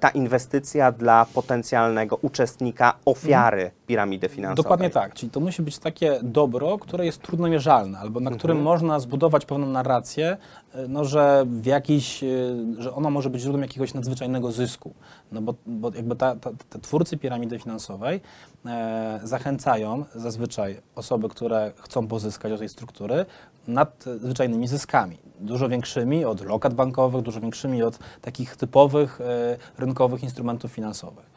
ta 0.00 0.08
inwestycja 0.08 0.92
dla 0.92 1.26
potencjalnego 1.34 2.18
uczestnika, 2.22 2.94
ofiary 3.04 3.70
piramidy 3.86 4.28
finansowej. 4.28 4.64
Dokładnie 4.64 4.90
tak, 4.90 5.14
czyli 5.14 5.30
to 5.30 5.40
musi 5.40 5.62
być 5.62 5.78
takie 5.78 6.20
dobro, 6.22 6.78
które 6.78 7.06
jest 7.06 7.22
trudno 7.22 7.48
mierzalne, 7.48 7.98
albo 7.98 8.20
na 8.20 8.30
którym 8.30 8.62
można 8.62 9.00
zbudować 9.00 9.46
pewną 9.46 9.66
narrację, 9.66 10.36
y, 10.74 10.88
no, 10.88 11.04
że 11.04 11.44
w 11.46 11.66
jakiś, 11.66 12.22
y, 12.22 12.56
że 12.78 12.94
ona 12.94 13.10
może 13.10 13.30
być 13.30 13.40
źródłem 13.40 13.62
jakiegoś 13.62 13.94
nadzwyczajnego 13.94 14.52
zysku. 14.52 14.94
No 15.32 15.42
bo, 15.42 15.54
bo 15.66 15.90
jakby 15.94 16.16
ta, 16.16 16.36
ta, 16.36 16.50
te 16.70 16.78
twórcy 16.78 17.16
piramidy 17.16 17.58
finansowej 17.58 18.20
e, 18.66 19.20
zachęcają 19.24 20.04
zazwyczaj 20.14 20.80
osoby, 20.94 21.28
które 21.28 21.72
chcą 21.76 22.08
pozyskać 22.08 22.52
od 22.52 22.58
tej 22.58 22.68
struktury 22.68 23.26
nadzwyczajnymi 23.68 24.68
zyskami. 24.68 25.18
Dużo 25.40 25.68
większymi 25.68 26.24
od 26.24 26.44
lokat 26.44 26.74
bankowych, 26.74 27.22
dużo 27.22 27.40
większymi 27.40 27.82
od 27.82 27.98
takich 28.20 28.56
typowych 28.56 29.20
e, 29.20 29.56
rynkowych 29.78 30.22
instrumentów 30.22 30.72
finansowych. 30.72 31.28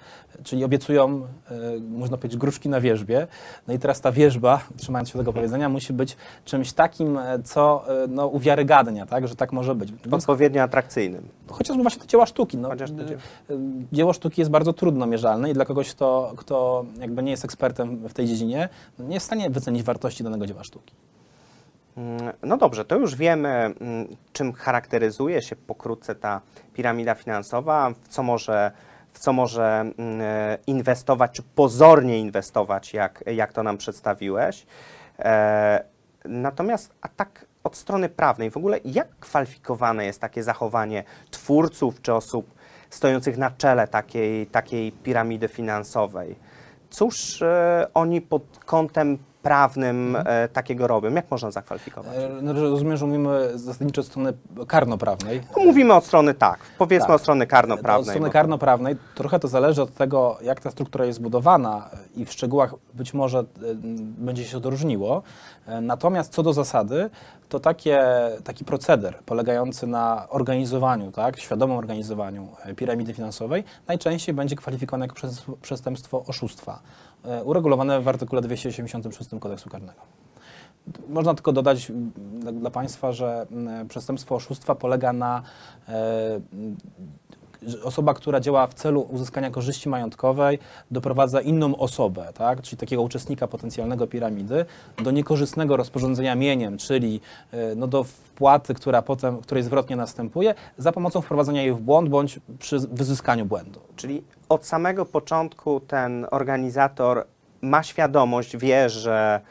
Czyli 0.43 0.63
obiecują, 0.63 1.21
e, 1.51 1.79
można 1.79 2.17
powiedzieć, 2.17 2.39
gruszki 2.39 2.69
na 2.69 2.81
wierzbie. 2.81 3.27
No 3.67 3.73
i 3.73 3.79
teraz 3.79 4.01
ta 4.01 4.11
wierzba, 4.11 4.61
trzymając 4.77 5.09
się 5.09 5.19
tego 5.19 5.33
powiedzenia, 5.33 5.69
musi 5.69 5.93
być 5.93 6.17
czymś 6.45 6.73
takim, 6.73 7.17
e, 7.17 7.39
co 7.43 7.85
no, 8.09 8.27
uwiarygadnia, 8.27 9.05
tak, 9.05 9.27
że 9.27 9.35
tak 9.35 9.51
może 9.51 9.75
być. 9.75 9.93
Odpowiednio 10.11 10.63
atrakcyjnym. 10.63 11.27
chociażby 11.49 11.83
właśnie 11.83 12.01
te 12.01 12.07
dzieła 12.07 12.25
sztuki. 12.25 12.57
No, 12.57 12.69
dzieło 13.91 14.13
sztuki 14.13 14.41
jest 14.41 14.51
bardzo 14.51 14.73
trudno 14.73 15.05
mierzalne 15.05 15.51
i 15.51 15.53
dla 15.53 15.65
kogoś, 15.65 15.91
kto, 15.91 16.33
kto 16.37 16.85
jakby 16.99 17.23
nie 17.23 17.31
jest 17.31 17.45
ekspertem 17.45 17.97
w 17.97 18.13
tej 18.13 18.27
dziedzinie, 18.27 18.69
no 18.99 19.05
nie 19.05 19.13
jest 19.13 19.25
w 19.25 19.27
stanie 19.27 19.49
wycenić 19.49 19.83
wartości 19.83 20.23
danego 20.23 20.45
dzieła 20.45 20.63
sztuki. 20.63 20.93
Mm, 21.97 22.33
No 22.43 22.57
dobrze, 22.57 22.85
to 22.85 22.95
już 22.95 23.15
wiemy, 23.15 23.49
mm, 23.49 24.07
czym 24.33 24.53
charakteryzuje 24.53 25.41
się 25.41 25.55
pokrótce 25.55 26.15
ta 26.15 26.41
piramida 26.73 27.15
finansowa, 27.15 27.91
w 28.03 28.07
co 28.07 28.23
może, 28.23 28.71
w 29.13 29.19
co 29.19 29.33
może 29.33 29.79
mm, 29.97 30.21
inwestować, 30.67 31.31
czy 31.31 31.43
pozornie 31.55 32.19
inwestować, 32.19 32.93
jak, 32.93 33.23
jak 33.27 33.53
to 33.53 33.63
nam 33.63 33.77
przedstawiłeś. 33.77 34.65
E, 35.19 35.83
natomiast 36.25 36.93
a 37.01 37.07
tak 37.07 37.45
od 37.63 37.75
strony 37.75 38.09
prawnej, 38.09 38.51
w 38.51 38.57
ogóle 38.57 38.79
jak 38.85 39.07
kwalifikowane 39.19 40.05
jest 40.05 40.21
takie 40.21 40.43
zachowanie 40.43 41.03
twórców 41.31 42.01
czy 42.01 42.13
osób 42.13 42.53
stojących 42.89 43.37
na 43.37 43.51
czele 43.51 43.87
takiej, 43.87 44.47
takiej 44.47 44.91
piramidy 44.91 45.47
finansowej? 45.47 46.35
Cóż 46.89 47.41
e, 47.41 47.87
oni 47.93 48.21
pod 48.21 48.43
kątem 48.65 49.17
prawnym 49.41 50.17
e, 50.25 50.47
takiego 50.47 50.87
robią? 50.87 51.13
Jak 51.13 51.31
można 51.31 51.51
zakwalifikować? 51.51 52.13
E, 52.17 52.29
no, 52.41 52.53
Rozumiem, 52.53 52.97
że 52.97 53.05
mówimy 53.05 53.57
zasadniczo 53.59 54.01
od 54.01 54.07
strony 54.07 54.33
karnoprawnej. 54.67 55.41
No, 55.57 55.63
mówimy 55.63 55.93
od 55.93 56.05
strony 56.05 56.33
tak, 56.33 56.59
powiedzmy 56.77 57.07
Tak. 57.07 57.15
od 57.15 57.21
strony 57.21 57.43
Od 57.43 57.49
karnoprawnej. 57.49 58.09
strony 58.09 58.27
bo- 58.27 58.33
karnoprawnej 58.33 58.95
trochę 59.15 59.39
to 59.39 59.47
zależy 59.47 59.81
od 59.81 59.93
tego, 59.93 60.37
jak 60.41 60.59
ta 60.61 60.71
struktura 60.71 61.05
jest 61.05 61.19
zbudowana 61.19 61.89
i 62.15 62.25
w 62.25 62.31
szczegółach 62.31 62.73
być 62.93 63.13
może 63.13 63.39
e, 63.39 63.43
będzie 64.17 64.43
się 64.45 64.61
to 64.61 64.69
różniło. 64.69 65.23
Natomiast 65.81 66.33
co 66.33 66.43
do 66.43 66.53
zasady, 66.53 67.09
to 67.49 67.59
takie, 67.59 68.03
taki 68.43 68.65
proceder 68.65 69.15
polegający 69.25 69.87
na 69.87 70.27
organizowaniu, 70.29 71.11
tak, 71.11 71.39
świadomym 71.39 71.77
organizowaniu 71.77 72.47
piramidy 72.75 73.13
finansowej 73.13 73.63
najczęściej 73.87 74.35
będzie 74.35 74.55
kwalifikowany 74.55 75.05
jako 75.05 75.15
przestępstwo- 75.61 76.23
oszustwa, 76.27 76.79
uregulowane 77.45 78.01
w 78.01 78.07
artykule 78.07 78.41
286 78.41 79.29
kodeksu 79.39 79.69
karnego. 79.69 80.01
Można 81.09 81.33
tylko 81.33 81.51
dodać 81.51 81.91
dla- 82.53 82.71
Państwa, 82.71 83.11
że 83.11 83.45
przestępstwo 83.89 84.35
oszustwa 84.35 84.75
polega 84.75 85.13
na 85.13 85.41
e, 85.89 86.41
osoba, 87.83 88.13
która 88.13 88.39
działa 88.39 88.67
w 88.67 88.73
celu 88.73 89.01
uzyskania 89.01 89.51
korzyści 89.51 89.89
majątkowej, 89.89 90.59
doprowadza 90.91 91.41
inną 91.41 91.75
osobę, 91.75 92.27
tak? 92.33 92.61
czyli 92.61 92.77
takiego 92.77 93.01
uczestnika 93.01 93.47
potencjalnego 93.47 94.07
piramidy, 94.07 94.65
do 95.03 95.11
niekorzystnego 95.11 95.77
rozporządzenia 95.77 96.35
mieniem, 96.35 96.77
czyli 96.77 97.21
e, 97.51 97.75
no, 97.75 97.87
do 97.87 98.03
wpłaty, 98.03 98.73
która 98.73 99.01
potem, 99.01 99.37
której 99.37 99.63
zwrotnie 99.63 99.95
następuje, 99.95 100.55
za 100.77 100.91
pomocą 100.91 101.21
wprowadzenia 101.21 101.61
jej 101.61 101.73
w 101.73 101.79
błąd 101.79 102.09
bądź 102.09 102.39
przy 102.59 102.79
wyzyskaniu 102.79 103.45
błędu. 103.45 103.79
Czyli 103.95 104.23
od 104.49 104.65
samego 104.65 105.05
początku 105.05 105.79
ten 105.79 106.27
organizator 106.31 107.25
ma 107.61 107.83
świadomość, 107.83 108.57
wie, 108.57 108.89
że 108.89 109.41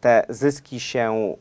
te 0.00 0.26
zyski 0.28 0.80
się 0.80 1.34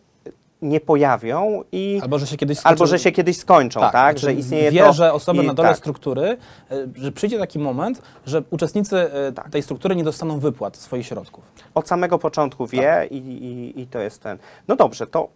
nie 0.66 0.80
pojawią 0.80 1.64
i 1.72 2.00
Albo 2.04 2.20
że 2.20 2.28
się 2.28 2.38
kiedyś 2.38 2.58
albo 2.64 2.78
skończy- 2.86 2.90
że 2.90 3.00
się 3.00 3.12
kiedyś 3.12 3.38
skończą, 3.38 3.80
tak? 3.80 3.92
znaczy 3.92 4.20
że 4.20 4.34
istnieje 4.34 4.72
wie, 4.72 4.80
to 4.84 4.94
że 4.94 5.14
osoby 5.14 5.44
i- 5.44 5.48
na 5.48 5.54
dole 5.54 5.70
tak. 5.70 5.78
struktury, 5.78 6.38
e, 6.72 6.88
że 6.96 7.12
przyjdzie 7.12 7.40
taki 7.40 7.60
moment, 7.60 8.02
że 8.26 8.44
uczestnicy 8.50 8.98
e, 9.14 9.32
Tak. 9.32 9.50
tej 9.50 9.64
struktury 9.64 9.96
nie 9.96 10.04
dostaną 10.04 10.40
wypłat 10.40 10.78
swoich 10.78 11.06
środków. 11.06 11.44
Od 11.76 11.88
samego 11.88 12.20
początku 12.20 12.68
wie 12.68 12.82
Tak. 13.02 13.12
i, 13.12 13.18
i, 13.18 13.82
i 13.82 13.88
to 13.88 14.00
jest 14.00 14.22
ten. 14.22 14.38
No 14.68 14.76
dobrze, 14.76 15.08
to 15.08 15.30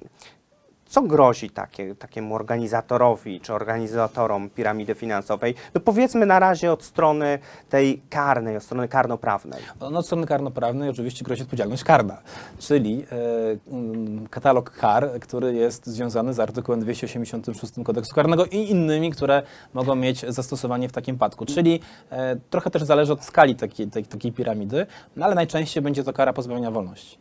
co 0.89 1.01
grozi 1.01 1.50
takie, 1.50 1.96
takiemu 1.96 2.36
organizatorowi 2.36 3.39
czy 3.41 3.53
organizatorom 3.53 4.50
piramidy 4.50 4.96
finansowej? 4.96 5.55
No 5.74 5.81
powiedzmy 5.81 6.25
na 6.25 6.39
razie 6.39 6.72
od 6.72 6.84
strony 6.84 7.39
tej 7.69 8.01
karnej, 8.10 8.58
od 8.58 8.63
strony 8.63 8.88
karnoprawnej. 8.88 9.62
No, 9.79 10.00
od 10.00 10.05
strony 10.05 10.27
karnoprawnej 10.27 10.89
oczywiście 10.89 11.25
grozi 11.25 11.41
odpowiedzialność 11.41 11.84
karna, 11.84 12.17
czyli 12.60 13.05
e, 13.12 13.72
mm, 13.72 14.27
katalog 14.27 14.72
kar, 14.72 15.10
który 15.22 15.53
jest 15.53 15.88
związany 15.88 16.34
z 16.34 16.39
artykułem 16.39 16.79
286 16.79 17.74
kodeksu 17.86 18.15
karnego 18.15 18.46
i 18.46 18.58
innymi, 18.58 19.12
które 19.12 19.43
mogą 19.74 19.96
mieć 19.96 20.25
zastosowanie 20.27 20.89
w 20.89 20.91
takim 20.91 21.15
przypadku. 21.15 21.46
Czyli 21.46 21.79
e, 22.10 22.36
trochę 22.50 22.69
też 22.69 22.84
zależy 22.84 23.13
od 23.13 23.24
skali 23.24 23.55
takiej, 23.55 23.88
tej, 23.88 24.05
takiej 24.05 24.31
piramidy, 24.31 24.86
no, 25.15 25.25
ale 25.25 25.36
najczęściej 25.36 25.84
będzie 25.84 26.03
to 26.03 26.13
kara 26.13 26.34
pozbawienia 26.34 26.72
wolności. 26.72 27.17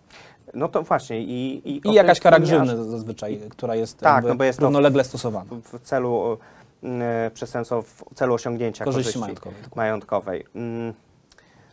No 0.55 0.69
to 0.69 0.83
właśnie 0.83 1.21
i... 1.23 1.62
I, 1.71 1.88
I 1.88 1.93
jakaś 1.95 2.21
kara 2.21 2.38
grzywny 2.40 2.85
zazwyczaj, 2.85 3.40
która 3.50 3.75
jest, 3.75 3.99
Tak, 4.00 4.25
no 4.25 4.35
bo 4.35 4.45
jest 4.45 4.59
to- 4.59 4.64
równolegle 4.64 5.05
stosowana. 5.05 5.50
w 5.64 5.81
celu 5.81 6.38
e, 6.85 7.31
przestępstwa, 7.35 7.83
w 7.83 8.05
celu 8.14 8.35
osiągnięcia 8.35 8.85
Korzyści 8.85 9.21
korzyści, 9.21 9.21
majątkowej, 9.21 9.59
majątkowej. 9.76 10.45
Mm, 10.55 10.93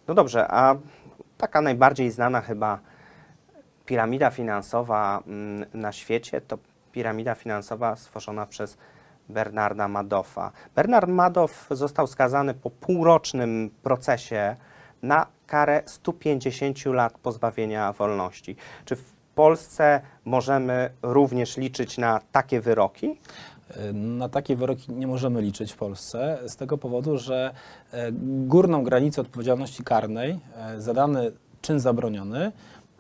No 0.08 0.13
dobrze, 0.13 0.48
a 0.51 0.75
taka 1.38 1.62
najbardziej 1.62 2.12
znana 2.12 2.41
chyba 2.41 2.79
piramida 3.86 4.29
finansowa 4.29 5.24
mm, 5.27 5.65
na 5.74 5.91
świecie 5.91 6.41
to 6.41 6.58
piramida 6.91 7.36
finansowa 7.36 7.96
stworzona 7.96 8.46
przez 8.46 8.77
Bernarda 9.29 9.88
Madoffa. 9.88 10.51
Bernard 10.75 11.10
Madoff 11.10 11.67
został 11.72 12.08
skazany 12.08 12.53
po 12.53 12.70
półrocznym 12.70 13.70
procesie 13.84 14.55
na 15.03 15.27
karę 15.48 15.84
150 15.86 16.86
lat 16.86 17.18
pozbawienia 17.18 17.94
wolności. 17.94 18.56
Czy 18.86 18.96
w 18.96 19.14
Polsce 19.36 20.02
możemy 20.25 20.90
również 21.02 21.58
liczyć 21.58 21.98
na 21.98 22.20
takie 22.32 22.62
wyroki? 22.62 23.20
Na 23.94 24.30
takie 24.30 24.56
wyroki 24.56 24.92
nie 24.92 25.08
możemy 25.08 25.42
liczyć 25.42 25.74
w 25.74 25.75
Polsce 25.75 26.40
z 26.48 26.56
tego 26.56 26.78
powodu, 26.78 27.18
że 27.18 27.54
e, 27.92 28.12
górną 28.48 28.84
granicę 28.84 29.22
odpowiedzialności 29.22 29.84
karnej 29.84 30.40
e, 30.56 30.82
za 30.82 30.94
dany 30.94 31.32
czyn 31.62 31.80
zabroniony 31.80 32.52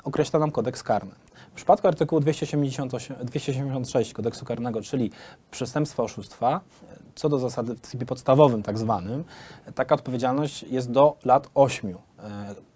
określa 0.03 0.39
nam 0.39 0.51
kodeks 0.51 0.83
karny. 0.83 1.11
W 1.51 1.55
przypadku 1.55 1.87
artykułu 1.87 2.21
278, 2.21 3.17
276 3.23 4.13
kodeksu 4.13 4.45
karnego, 4.45 4.81
czyli 4.81 5.11
przestępstwa 5.51 6.03
oszustwa, 6.03 6.61
e, 6.91 6.95
co 7.15 7.29
do 7.29 7.39
zasady 7.39 7.75
w 7.75 7.81
trybie 7.81 8.05
podstawowym 8.05 8.63
tak 8.63 8.77
zwanym, 8.77 9.23
e, 9.65 9.71
taka 9.71 9.95
odpowiedzialność 9.95 10.63
jest 10.63 10.91
do 10.91 11.17
lat 11.25 11.49
8 11.53 11.89
e, 11.89 11.95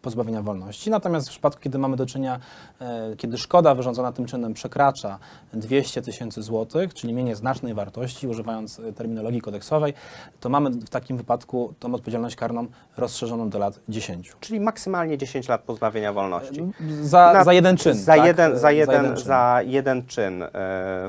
pozbawienia 0.01 0.41
wolności. 0.41 0.89
Natomiast 0.89 1.27
w 1.27 1.31
przypadku, 1.31 1.61
kiedy 1.61 1.77
mamy 1.77 1.97
do 1.97 2.05
czynienia, 2.05 2.39
e, 2.81 3.15
kiedy 3.17 3.37
szkoda 3.37 3.75
wyrządzona 3.75 4.11
tym 4.11 4.25
czynem 4.25 4.53
przekracza 4.53 5.19
200 5.53 6.01
tysięcy 6.01 6.41
złotych, 6.41 6.93
czyli 6.93 7.13
mienie 7.13 7.35
znacznej 7.35 7.73
wartości, 7.73 8.27
używając 8.27 8.79
e, 8.79 8.93
terminologii 8.93 9.41
kodeksowej, 9.41 9.93
to 10.39 10.49
mamy 10.49 10.69
w 10.69 10.89
takim 10.89 11.17
wypadku 11.17 11.73
tą 11.79 11.93
odpowiedzialność 11.95 12.35
karną 12.35 12.67
rozszerzoną 12.97 13.49
do 13.49 13.59
lat 13.59 13.79
10. 13.89 14.33
Czyli 14.39 14.59
maksymalnie 14.59 15.17
10 15.17 15.47
lat 15.47 15.61
pozbawienia 15.61 16.13
wolności. 16.13 16.71
Za, 17.01 17.33
Na- 17.33 17.43
za 17.43 17.53
jeden 17.53 17.77
czyn. 17.77 17.93
Za, 17.97 18.15
tak? 18.15 18.25
jeden, 18.25 18.51
E, 18.53 18.57
za, 18.59 18.71
jeden, 18.71 19.05
czyn. 19.15 19.25
za 19.25 19.59
jeden 19.65 20.05
czyn 20.05 20.43
e, 20.43 20.49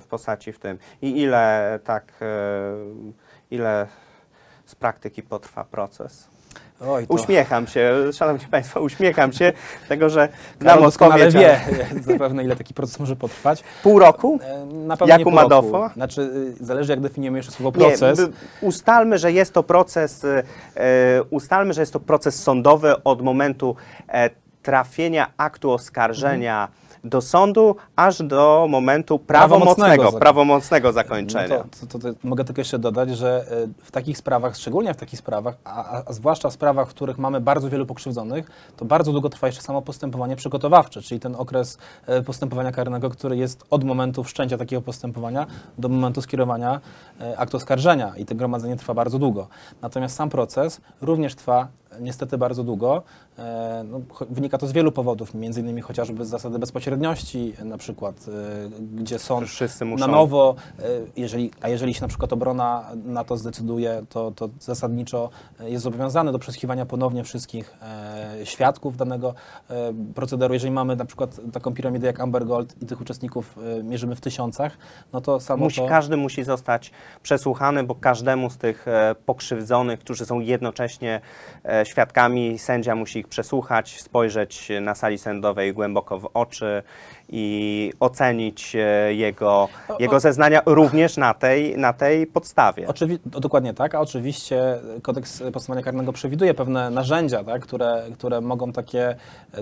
w 0.01 0.07
postaci 0.11 0.53
w 0.53 0.59
tym. 0.59 0.79
I 1.03 1.21
ile 1.21 1.79
tak, 1.85 2.13
e, 2.23 2.27
ile 3.51 3.87
z 4.67 4.75
praktyki 4.75 5.23
potrwa 5.23 5.65
proces? 5.65 6.29
Oj, 6.89 7.07
to 7.07 7.15
Uśmiecham 7.15 7.67
się, 7.67 7.95
szanowni 8.13 8.47
państwo, 8.47 8.81
uśmiecham 8.81 9.33
się, 9.33 9.53
tego, 9.89 10.11
że 10.11 10.29
znam 10.61 10.85
odpowiedź. 10.85 11.35
wie 11.35 11.61
ale- 11.67 12.03
zapewne, 12.13 12.45
ile 12.45 12.57
taki 12.57 12.75
proces 12.75 12.99
może 13.01 13.17
potrwać. 13.17 13.65
Pół 13.83 13.99
roku? 13.99 14.39
E, 14.43 14.65
Na 14.67 14.97
pewno 14.97 15.13
Jak 15.13 15.19
nie 15.19 15.25
pół? 15.25 15.33
Znaczy, 15.95 16.21
y, 16.61 16.65
zależy 16.65 16.93
jak 16.93 17.01
definiujemy 17.01 17.39
jeszcze 17.39 17.53
słowo 17.53 17.79
Nie, 17.79 17.85
proces. 17.87 18.19
by- 18.21 18.33
ustalmy, 18.61 19.19
że 19.19 19.33
jest 19.33 19.53
to 19.55 19.63
proces, 19.63 20.25
e, 20.25 20.43
e, 20.77 21.23
ustalmy, 21.31 21.73
że 21.73 21.83
jest 21.83 21.93
to 21.93 22.01
proces 22.01 22.43
sądowy 22.43 23.03
od 23.05 23.23
momentu 23.23 23.77
e, 24.09 24.31
trafienia 24.63 25.27
aktu 25.37 25.71
oskarżenia 25.73 26.69
do 27.05 27.21
sądu, 27.21 27.77
aż 27.97 28.23
do 28.23 28.67
momentu 28.71 29.19
Prawomocnego 29.19 29.71
prawomocnego, 29.81 30.19
prawomocnego 30.19 30.93
zakończenia. 30.93 31.49
No 31.59 31.65
to, 31.81 31.99
to, 31.99 31.99
to, 31.99 32.19
mogę 32.25 32.45
tylko 32.45 32.61
jeszcze 32.61 32.79
dodać, 32.79 33.11
że 33.11 33.45
e, 33.51 33.85
w 33.85 33.91
takich 33.91 34.19
sprawach, 34.19 34.57
szczególnie 34.57 34.95
w 34.95 34.97
takich 34.97 35.19
sprawach, 35.19 35.55
a, 35.65 36.03
a, 36.07 36.13
zwłaszcza 36.13 36.51
w 36.51 36.53
sprawach, 36.53 36.89
w 36.89 36.91
których 36.91 37.19
mamy 37.19 37.41
bardzo 37.41 37.71
wielu 37.71 37.87
pokrzywdzonych, 37.87 38.51
to 38.77 38.85
bardzo 38.85 39.13
długo 39.13 39.29
trwa 39.29 39.47
jeszcze 39.47 39.63
samo 39.63 39.83
postępowanie 39.83 40.37
przygotowawcze, 40.37 41.03
czyli 41.03 41.21
ten 41.21 41.35
okres 41.35 41.79
e, 42.07 42.23
postępowania 42.23 42.73
karnego, 42.73 43.11
który 43.11 43.37
jest 43.37 43.65
od 43.71 43.85
momentu 43.85 44.25
wszczęcia 44.25 44.59
takiego 44.59 44.83
postępowania 44.83 45.47
do 45.79 45.89
momentu 45.89 46.23
skierowania 46.23 46.81
e, 47.21 47.39
aktu 47.39 47.57
oskarżenia 47.57 48.13
i 48.17 48.25
to 48.25 48.35
gromadzenie 48.35 48.77
trwa 48.77 48.95
bardzo 48.95 49.19
długo. 49.19 49.49
Natomiast 49.83 50.17
sam 50.17 50.29
proces 50.29 50.81
również 51.01 51.35
trwa 51.35 51.69
niestety 52.01 52.39
bardzo 52.39 52.65
długo. 52.65 53.03
E, 53.39 53.71
No, 53.85 54.01
wynika 54.31 54.59
to 54.59 54.67
z 54.67 54.73
wielu 54.73 54.93
powodów, 54.93 55.35
między 55.35 55.61
innymi 55.61 55.81
chociażby 55.81 56.25
z 56.25 56.29
zasady 56.29 56.59
bezpośredniości, 56.59 57.55
na 57.65 57.79
przykład, 57.79 58.27
e, 58.29 58.71
gdzie 58.95 59.19
sąd 59.19 59.49
Wszyscy 59.49 59.85
na 59.85 59.91
muszą 59.91 60.09
nowo, 60.09 60.55
e, 60.79 60.83
jeżeli, 61.17 61.51
a 61.61 61.69
jeżeli 61.69 61.95
się 61.95 62.03
na 62.03 62.09
przykład 62.09 62.33
obrona 62.33 62.85
na 63.05 63.25
to 63.25 63.37
zdecyduje, 63.37 64.03
to, 64.09 64.31
to 64.31 64.49
zasadniczo 64.61 65.31
jest 65.61 65.85
zobowiązany 65.85 66.33
do 66.33 66.39
przesłuchiwania 66.39 66.87
ponownie 66.87 67.25
wszystkich 67.25 67.77
świadków 68.45 68.97
danego 68.97 69.35
procederu. 70.15 70.55
Jeżeli 70.55 70.73
mamy 70.73 70.97
na 70.97 71.05
przykład 71.05 71.41
taką 71.53 71.75
piramidę 71.75 72.07
jak 72.07 72.21
Amber 72.21 72.47
Gold 72.47 72.83
i 72.83 72.87
tych 72.87 73.01
uczestników 73.01 73.59
mierzymy 73.85 74.17
w 74.17 74.21
tysiącach, 74.21 74.79
no 75.13 75.21
to 75.21 75.41
samo 75.41 75.65
Musi, 75.65 75.81
to... 75.81 75.87
każdy 75.87 76.17
musi 76.17 76.45
zostać 76.45 76.91
przesłuchany, 77.23 77.85
bo 77.85 77.95
każdemu 77.95 78.51
z 78.51 78.57
tych 78.57 78.87
pokrzywdzonych, 79.27 80.01
którzy 80.01 80.27
są 80.27 80.41
jednocześnie 80.41 81.21
świadkami, 81.85 82.59
sędzia 82.59 82.95
musi 82.95 83.19
ich 83.19 83.29
przesłuchać, 83.29 84.01
spojrzeć 84.01 84.69
na 84.81 84.95
sali 84.95 85.19
sądowej 85.19 85.75
głęboko 85.75 86.19
w 86.19 86.31
oczy 86.35 86.83
i 87.29 87.93
ocenić 88.01 88.77
e, 88.77 89.15
jego, 89.15 89.69
jego 89.99 90.21
zeznania 90.21 90.63
również 90.67 91.17
na 91.17 91.35
tej, 91.35 91.79
na 91.79 91.93
tej 91.93 92.27
podstawie. 92.27 92.87
Oczywi- 92.87 93.19
no, 93.33 93.41
dokładnie 93.41 93.75
tak, 93.75 93.95
a 93.95 94.01
oczywiście 94.01 94.81
kodeks 95.03 95.43
postępowania 95.53 95.83
karnego 95.83 96.13
przewiduje 96.13 96.55
pewne 96.55 96.91
narzędzia, 96.91 97.45
tak, 97.45 97.63
które, 97.63 98.03
które 98.15 98.41
mogą 98.41 98.73
takie, 98.73 99.17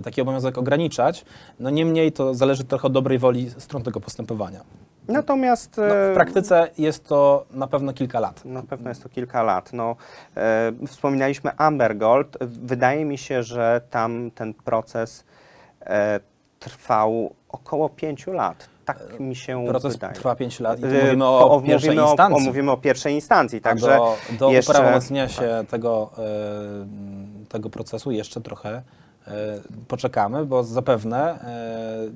taki 0.05 0.21
obowiązek 0.21 0.59
ograniczać. 0.59 1.25
No 1.61 1.71
niemniej 1.71 2.13
to 2.13 2.35
zależy 2.35 2.65
trochę 2.65 2.87
od 2.87 2.93
dobrej 2.93 3.19
woli 3.19 3.51
stron 3.51 3.83
tego 3.83 4.01
postępowania. 4.01 4.61
Natomiast 5.09 5.77
No, 5.77 5.85
e, 5.97 6.11
w 6.11 6.15
praktyce 6.15 6.71
jest 6.79 7.05
to 7.09 7.45
na 7.51 7.67
pewno 7.67 7.93
kilka 7.93 8.21
lat. 8.21 8.45
Na 8.45 8.63
pewno 8.63 8.89
jest 8.89 9.03
to 9.03 9.09
kilka 9.09 9.43
lat. 9.43 9.73
No, 9.73 9.97
e, 10.37 10.73
wspominaliśmy 10.87 11.51
Amber 11.57 11.97
Gold. 11.97 12.37
Wydaje 12.41 13.05
mi 13.05 13.19
się, 13.19 13.43
że 13.43 13.81
tam 13.91 14.31
ten 14.35 14.55
proces 14.55 15.25
e, 15.87 16.21
trwał 16.59 17.35
około 17.49 17.89
pięciu 17.89 18.33
lat. 18.33 18.69
Tak 18.85 19.21
mi 19.21 19.37
się 19.37 19.65
Proces 19.69 19.93
wydaje. 19.93 20.15
trwa 20.15 20.35
5 20.37 20.61
lat 20.61 20.79
i 20.79 20.83
tu 20.83 20.89
E, 20.89 20.93
mówimy 21.03 21.25
o- 21.25 21.51
o, 21.51 21.61
pierwszej 21.61 21.91
mówimy 21.91 22.11
instancji. 22.11 22.43
O, 22.45 22.47
mówimy 22.49 22.71
o 22.73 22.77
pierwszej 22.77 23.15
instancji, 23.15 23.59
A 23.59 23.63
także 23.63 23.87
do, 23.97 24.17
do 24.39 24.51
jeszcze- 24.51 24.73
uprawomocnienia 24.73 25.29
się 25.29 25.65
tego, 25.71 26.11
e, 26.19 27.47
tego 27.49 27.71
procesu 27.71 28.11
jeszcze 28.11 28.41
trochę 28.41 28.83
e, 29.27 29.33
poczekamy, 29.89 30.45
bo 30.47 30.63
zapewne 30.65 31.41
e, 31.45 31.47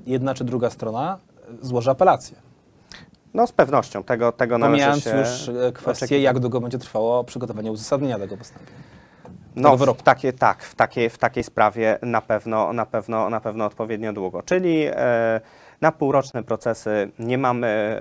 jedna 0.07 0.35
czy 0.35 0.45
druga 0.45 0.71
strona 0.71 1.19
złoży 1.63 1.91
apelację. 1.91 2.37
No 3.35 3.47
z 3.47 3.53
pewnością 3.53 4.03
tego, 4.05 4.33
tego 4.33 4.59
należy 4.59 4.73
Pomijając 4.73 5.05
się 5.05 5.17
już 5.19 5.49
e, 5.49 5.73
kwestię, 5.73 6.05
oczekiwać. 6.05 6.23
jak 6.23 6.39
długo 6.39 6.61
będzie 6.61 6.79
trwało 6.79 7.25
przygotowanie 7.25 7.73
uzasadnienia 7.73 8.19
tego 8.19 8.37
postępowania. 8.37 8.83
No, 9.57 9.77
w 9.77 10.03
takie, 10.03 10.33
tak, 10.33 10.63
w 10.63 10.75
takiej, 10.75 11.11
w 11.11 11.19
takiej 11.19 11.45
sprawie 11.45 11.99
na 12.03 12.21
pewno, 12.21 12.73
na 12.73 12.87
pewno, 12.87 13.31
na 13.31 13.41
pewno 13.41 13.67
odpowiednio 13.67 14.13
długo. 14.13 14.43
Czyli 14.43 14.85
e, 14.87 15.41
na 15.81 15.93
półroczne 15.93 16.43
procesy 16.43 17.11
nie 17.19 17.39
mamy 17.39 17.67
e, 17.67 18.01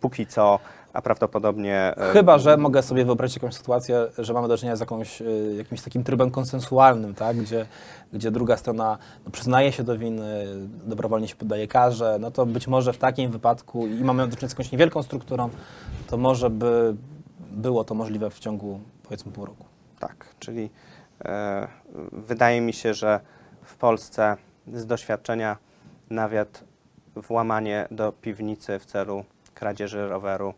póki 0.00 0.26
co, 0.26 0.58
a 0.98 1.02
prawdopodobnie 1.02 1.94
e, 1.96 2.12
Chyba, 2.12 2.38
że 2.38 2.56
mogę 2.56 2.82
sobie 2.82 3.04
wyobrazić 3.04 3.36
jakąś 3.36 3.54
sytuację, 3.54 4.06
że 4.18 4.32
mamy 4.32 4.48
do 4.48 4.58
czynienia 4.58 4.76
z 4.76 4.80
jakąś, 4.80 5.22
e, 5.22 5.24
jakimś 5.56 5.82
takim 5.82 6.04
trybem 6.04 6.30
konsensualnym, 6.30 7.14
tak? 7.14 7.36
gdzie, 7.36 7.66
gdzie 8.12 8.30
druga 8.30 8.56
strona 8.56 8.98
no, 9.24 9.30
przyznaje 9.30 9.72
się 9.72 9.82
do 9.82 9.98
winy, 9.98 10.44
dobrowolnie 10.86 11.28
się 11.28 11.36
poddaje 11.36 11.68
karze, 11.68 12.16
no 12.20 12.30
to 12.30 12.46
być 12.46 12.68
może 12.68 12.92
w 12.92 12.98
takim 12.98 13.30
wypadku 13.30 13.86
i 13.86 14.04
mamy 14.04 14.28
do 14.28 14.36
czynienia 14.36 14.48
z 14.48 14.52
jakąś 14.52 14.72
niewielką 14.72 15.02
strukturą, 15.02 15.50
to 16.06 16.16
może 16.16 16.50
by 16.50 16.96
było 17.50 17.84
to 17.84 17.94
możliwe 17.94 18.30
w 18.30 18.38
ciągu 18.38 18.80
powiedzmy 19.02 19.32
pół 19.32 19.44
roku. 19.44 19.64
Tak, 19.98 20.26
czyli 20.38 20.70
e, 21.24 21.68
wydaje 22.12 22.60
mi 22.60 22.72
się, 22.72 22.94
że 22.94 23.20
w 23.62 23.76
Polsce 23.76 24.36
z 24.72 24.86
doświadczenia 24.86 25.56
nawet 26.10 26.64
włamanie 27.16 27.88
do 27.90 28.12
piwnicy 28.12 28.78
w 28.78 28.86
celu 28.86 29.24
kradzieży 29.54 30.08
roweru 30.08 30.54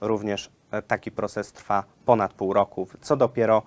również 0.00 0.50
e, 0.70 0.82
taki 0.82 1.10
proces 1.10 1.52
trwa 1.52 1.84
ponad 2.04 2.32
pół 2.32 2.52
roku. 2.52 2.88
Co 3.00 3.16
dopiero 3.16 3.62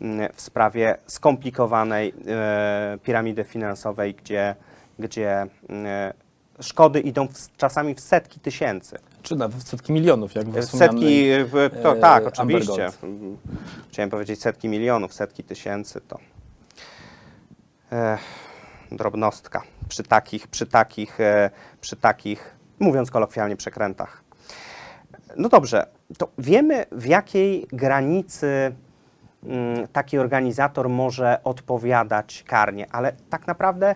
mm, 0.00 0.32
w 0.34 0.40
sprawie 0.40 0.98
skomplikowanej 1.06 2.14
e, 2.26 2.98
piramidy 3.02 3.44
finansowej, 3.44 4.14
gdzie, 4.14 4.54
gdzie 4.98 5.46
mm, 5.68 6.12
szkody 6.60 7.00
idą 7.00 7.28
w, 7.28 7.56
czasami 7.56 7.94
w 7.94 8.00
setki 8.00 8.40
tysięcy. 8.40 8.98
Czy 9.22 9.36
nawet 9.36 9.56
w 9.56 9.68
setki 9.68 9.92
milionów, 9.92 10.34
jak 10.34 10.48
W 10.48 10.64
Setki, 10.64 11.28
to, 11.82 11.96
e, 11.96 12.00
tak, 12.00 12.26
oczywiście. 12.26 12.88
Mm, 13.02 13.36
Chciałem 13.90 14.10
powiedzieć 14.10 14.40
setki 14.42 14.68
milionów, 14.68 15.14
setki 15.14 15.44
tysięcy 15.44 16.00
to 16.00 16.18
e, 17.92 18.18
drobnostka 18.92 19.62
przy 19.88 20.02
takich, 20.02 20.48
przy 20.48 20.66
takich, 20.66 21.20
e, 21.20 21.50
przy 21.80 21.96
takich, 21.96 22.56
mówiąc 22.78 23.10
kolokwialnie, 23.10 23.56
przekrętach. 23.56 24.22
No 25.38 25.48
dobrze, 25.48 25.86
to 26.18 26.28
wiemy 26.38 26.86
w 26.92 27.06
jakiej 27.06 27.66
granicy 27.72 28.72
mm, 29.44 29.88
taki 29.88 30.18
organizator 30.18 30.88
może 30.88 31.38
odpowiadać 31.44 32.44
karnie, 32.46 32.86
ale 32.90 33.12
tak 33.30 33.46
naprawdę 33.46 33.94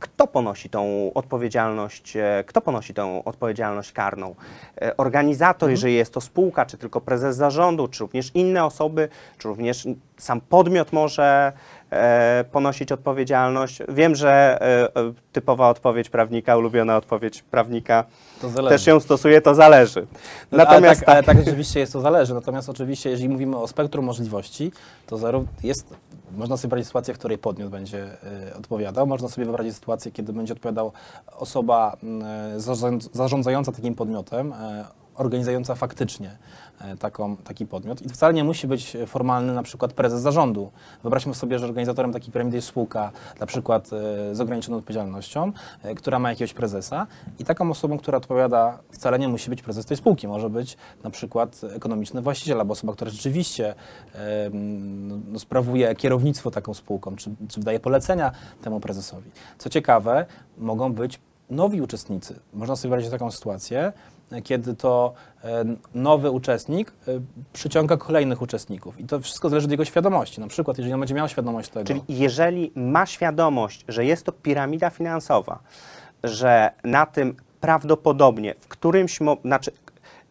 kto 0.00 0.26
ponosi 0.26 0.70
tą 0.70 1.10
odpowiedzialność, 1.14 2.16
e, 2.16 2.44
kto 2.46 2.60
ponosi 2.60 2.94
tą 2.94 3.24
odpowiedzialność 3.24 3.92
karną? 3.92 4.34
E, 4.82 4.96
Organizator, 4.96 5.70
jeżeli 5.70 5.94
jest 5.94 6.14
to 6.14 6.20
spółka, 6.20 6.66
czy 6.66 6.78
tylko 6.78 7.00
prezes 7.00 7.36
zarządu, 7.36 7.88
czy 7.88 8.04
również 8.04 8.30
inne 8.34 8.64
osoby, 8.64 9.08
czy 9.38 9.48
również 9.48 9.88
sam 10.16 10.40
podmiot 10.40 10.92
może 10.92 11.52
ponosić 12.52 12.92
odpowiedzialność. 12.92 13.82
Wiem, 13.88 14.14
że 14.14 14.58
e, 14.60 14.96
e, 15.00 15.12
typowa 15.32 15.68
odpowiedź 15.68 16.08
prawnika, 16.08 16.56
ulubiona 16.56 16.96
odpowiedź 16.96 17.42
prawnika 17.42 18.04
też 18.68 18.86
ją 18.86 19.00
stosuje, 19.00 19.40
to 19.40 19.54
zależy. 19.54 20.06
No, 20.52 20.58
Natomiast 20.58 21.02
ale, 21.06 21.06
tak, 21.06 21.08
ale 21.08 21.22
tak 21.22 21.44
rzeczywiście 21.44 21.80
jest 21.80 21.92
to 21.92 22.00
zależy. 22.00 22.34
Natomiast 22.34 22.68
oczywiście, 22.68 23.10
jeżeli 23.10 23.28
mówimy 23.28 23.56
o 23.56 23.68
spektrum 23.68 24.04
możliwości, 24.04 24.72
to 25.06 25.18
jest, 25.62 25.94
można 26.36 26.56
sobie 26.56 26.68
wyobrazić 26.68 26.86
sytuację, 26.86 27.14
w 27.14 27.18
której 27.18 27.38
podmiot 27.38 27.70
będzie 27.70 28.06
odpowiadał. 28.58 29.06
Można 29.06 29.28
sobie 29.28 29.44
wyobrazić 29.44 29.74
sytuację, 29.74 30.12
kiedy 30.12 30.32
będzie 30.32 30.52
odpowiadał 30.52 30.92
osoba 31.36 31.96
zarząd, 32.56 33.08
zarządzająca 33.12 33.72
takim 33.72 33.94
podmiotem, 33.94 34.54
organizująca 35.14 35.74
faktycznie 35.74 36.36
y, 36.94 36.96
taką, 36.96 37.36
taki 37.36 37.66
podmiot. 37.66 38.02
I 38.02 38.08
wcale 38.08 38.34
nie 38.34 38.44
musi 38.44 38.66
być 38.66 38.96
formalny 39.06 39.52
na 39.52 39.62
przykład 39.62 39.92
prezes 39.92 40.20
zarządu. 40.20 40.70
Wyobraźmy 41.02 41.34
sobie, 41.34 41.58
że 41.58 41.66
organizatorem 41.66 42.12
takiej 42.12 42.32
piramidy 42.32 42.56
jest 42.56 42.68
spółka, 42.68 43.12
na 43.40 43.46
przykład 43.46 43.90
y, 44.32 44.34
z 44.34 44.40
ograniczoną 44.40 44.78
odpowiedzialnością, 44.78 45.52
y, 45.84 45.94
która 45.94 46.18
ma 46.18 46.30
jakiegoś 46.30 46.54
prezesa 46.54 47.06
i 47.38 47.44
taką 47.44 47.70
osobą, 47.70 47.98
która 47.98 48.18
odpowiada, 48.18 48.78
wcale 48.90 49.18
nie 49.18 49.28
musi 49.28 49.50
być 49.50 49.62
prezes 49.62 49.86
tej 49.86 49.96
spółki. 49.96 50.28
Może 50.28 50.50
być 50.50 50.76
na 51.04 51.10
przykład 51.10 51.60
ekonomiczny 51.76 52.22
właściciel 52.22 52.60
albo 52.60 52.72
osoba, 52.72 52.92
która 52.92 53.10
rzeczywiście 53.10 53.74
no, 55.32 55.38
sprawuje 55.38 55.94
kierownictwo 55.94 56.50
taką 56.50 56.74
spółką, 56.74 57.16
czy, 57.16 57.30
czy 57.48 57.60
wydaje 57.60 57.80
polecenia 57.80 58.32
temu 58.62 58.80
prezesowi. 58.80 59.30
Co 59.58 59.70
ciekawe, 59.70 60.26
mogą 60.58 60.92
być 60.92 61.20
nowi 61.50 61.82
uczestnicy. 61.82 62.40
Można 62.52 62.76
sobie 62.76 62.90
wyobrazić 62.90 63.10
taką 63.10 63.30
sytuację, 63.30 63.92
kiedy 64.44 64.74
to 64.74 65.14
e, 65.44 65.64
nowy 65.94 66.30
uczestnik 66.30 66.92
e, 67.08 67.20
przyciąga 67.52 67.96
kolejnych 67.96 68.42
uczestników. 68.42 69.00
I 69.00 69.04
to 69.04 69.20
wszystko 69.20 69.48
zależy 69.48 69.64
od 69.64 69.70
jego 69.70 69.84
świadomości. 69.84 70.40
Na 70.40 70.48
przykład, 70.48 70.78
jeżeli 70.78 70.94
on 70.94 71.00
będzie 71.00 71.14
miał 71.14 71.28
świadomość 71.28 71.70
tego, 71.70 71.86
Czyli 71.86 72.02
jeżeli 72.08 72.72
ma 72.74 73.06
świadomość, 73.06 73.84
że 73.88 74.04
jest 74.04 74.26
to 74.26 74.32
piramida 74.32 74.90
finansowa, 74.90 75.58
że 76.24 76.70
na 76.84 77.06
tym 77.06 77.36
prawdopodobnie 77.60 78.54
w 78.60 78.68
którymś, 78.68 79.18
znaczy 79.44 79.70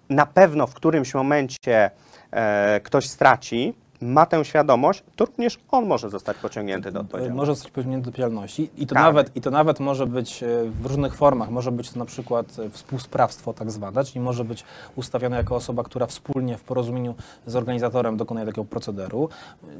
na 0.09 0.25
pewno 0.25 0.67
w 0.67 0.73
którymś 0.73 1.13
momencie 1.13 1.91
e, 2.31 2.79
ktoś 2.83 3.09
straci, 3.09 3.73
ma 4.03 4.25
tę 4.25 4.45
świadomość, 4.45 5.03
to 5.15 5.25
również 5.25 5.59
on 5.71 5.85
może 5.85 6.09
zostać 6.09 6.37
pociągnięty 6.37 6.91
do 6.91 6.99
odpowiedzialności. 6.99 7.37
Może 7.37 7.55
zostać 7.55 7.71
pociągnięty 7.71 8.03
do 8.03 8.09
odpowiedzialności 8.09 8.69
i 8.77 8.87
to, 8.87 8.95
Karnej. 8.95 9.13
nawet, 9.13 9.35
i 9.35 9.41
to 9.41 9.51
nawet 9.51 9.79
może 9.79 10.07
być 10.07 10.43
e, 10.43 10.47
w 10.81 10.85
różnych 10.85 11.15
formach. 11.15 11.49
Może 11.49 11.71
być 11.71 11.91
to 11.91 11.99
na 11.99 12.05
przykład 12.05 12.59
e, 12.59 12.69
współsprawstwo 12.69 13.53
tak 13.53 13.71
zwane, 13.71 14.03
czyli 14.03 14.19
może 14.19 14.45
być 14.45 14.63
ustawione 14.95 15.37
jako 15.37 15.55
osoba, 15.55 15.83
która 15.83 16.05
wspólnie 16.05 16.57
w 16.57 16.63
porozumieniu 16.63 17.15
z 17.45 17.55
organizatorem 17.55 18.17
dokonuje 18.17 18.45
takiego 18.45 18.65
procederu. 18.65 19.29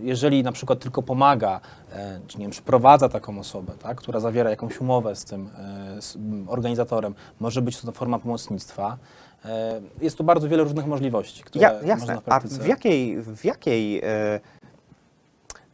Jeżeli 0.01 0.43
na 0.43 0.51
przykład 0.51 0.79
tylko 0.79 1.01
pomaga, 1.03 1.59
e, 1.91 2.19
czy 2.27 2.38
nie 2.38 2.43
wiem, 2.43 2.51
przyprowadza 2.51 3.09
taką 3.09 3.39
osobę, 3.39 3.73
tak, 3.79 3.97
która 3.97 4.19
zawiera 4.19 4.49
jakąś 4.49 4.81
umowę 4.81 5.15
z 5.15 5.25
tym 5.25 5.49
e, 5.97 6.01
z 6.01 6.17
organizatorem, 6.47 7.15
może 7.39 7.62
być 7.62 7.81
to 7.81 7.91
forma 7.91 8.19
pomocnictwa. 8.19 8.97
E, 9.45 9.82
Jest 10.01 10.17
tu 10.17 10.23
bardzo 10.23 10.49
wiele 10.49 10.63
różnych 10.63 10.86
możliwości, 10.86 11.43
które 11.43 11.62
Ja, 11.63 11.73
można 11.73 11.88
jasne. 11.88 12.15
w 12.15 12.21
A 12.32 12.39
w 12.39 12.67
jakiej, 12.67 13.21
w 13.21 13.45
jakiej, 13.45 14.01
e, 14.03 14.39